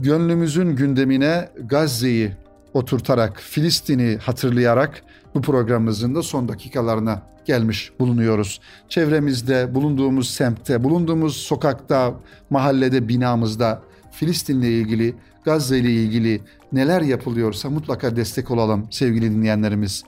gönlümüzün 0.00 0.76
gündemine 0.76 1.48
Gazze'yi 1.64 2.32
oturtarak, 2.74 3.40
Filistin'i 3.40 4.16
hatırlayarak 4.16 5.02
bu 5.34 5.42
programımızın 5.42 6.14
da 6.14 6.22
son 6.22 6.48
dakikalarına 6.48 7.22
gelmiş 7.44 7.92
bulunuyoruz. 8.00 8.60
Çevremizde, 8.88 9.74
bulunduğumuz 9.74 10.30
semtte, 10.30 10.84
bulunduğumuz 10.84 11.36
sokakta, 11.36 12.14
mahallede, 12.50 13.08
binamızda 13.08 13.82
Filistin'le 14.12 14.62
ilgili, 14.62 15.14
Gazze 15.44 15.78
ile 15.78 15.90
ilgili 15.90 16.40
neler 16.72 17.02
yapılıyorsa 17.02 17.70
mutlaka 17.70 18.16
destek 18.16 18.50
olalım 18.50 18.86
sevgili 18.90 19.30
dinleyenlerimiz. 19.30 20.04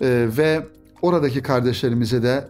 Ee, 0.00 0.28
ve 0.36 0.66
oradaki 1.02 1.42
kardeşlerimize 1.42 2.22
de 2.22 2.48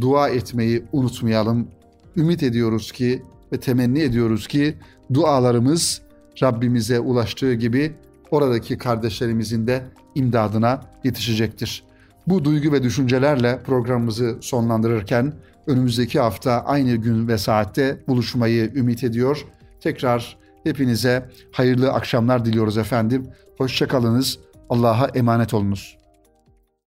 dua 0.00 0.28
etmeyi 0.28 0.84
unutmayalım. 0.92 1.68
Ümit 2.16 2.42
ediyoruz 2.42 2.92
ki 2.92 3.22
ve 3.52 3.60
temenni 3.60 4.00
ediyoruz 4.00 4.46
ki 4.46 4.74
dualarımız 5.14 6.02
Rabbimize 6.42 7.00
ulaştığı 7.00 7.54
gibi 7.54 7.92
oradaki 8.30 8.78
kardeşlerimizin 8.78 9.66
de 9.66 9.82
imdadına 10.14 10.80
yetişecektir. 11.04 11.84
Bu 12.26 12.44
duygu 12.44 12.72
ve 12.72 12.82
düşüncelerle 12.82 13.62
programımızı 13.62 14.38
sonlandırırken 14.40 15.32
önümüzdeki 15.66 16.20
hafta 16.20 16.64
aynı 16.64 16.94
gün 16.94 17.28
ve 17.28 17.38
saatte 17.38 18.00
buluşmayı 18.08 18.72
ümit 18.74 19.04
ediyor. 19.04 19.46
Tekrar 19.80 20.36
hepinize 20.64 21.28
hayırlı 21.52 21.92
akşamlar 21.92 22.44
diliyoruz 22.44 22.78
efendim. 22.78 23.26
Hoşçakalınız. 23.58 24.38
Allah'a 24.68 25.06
emanet 25.06 25.54
olunuz. 25.54 25.99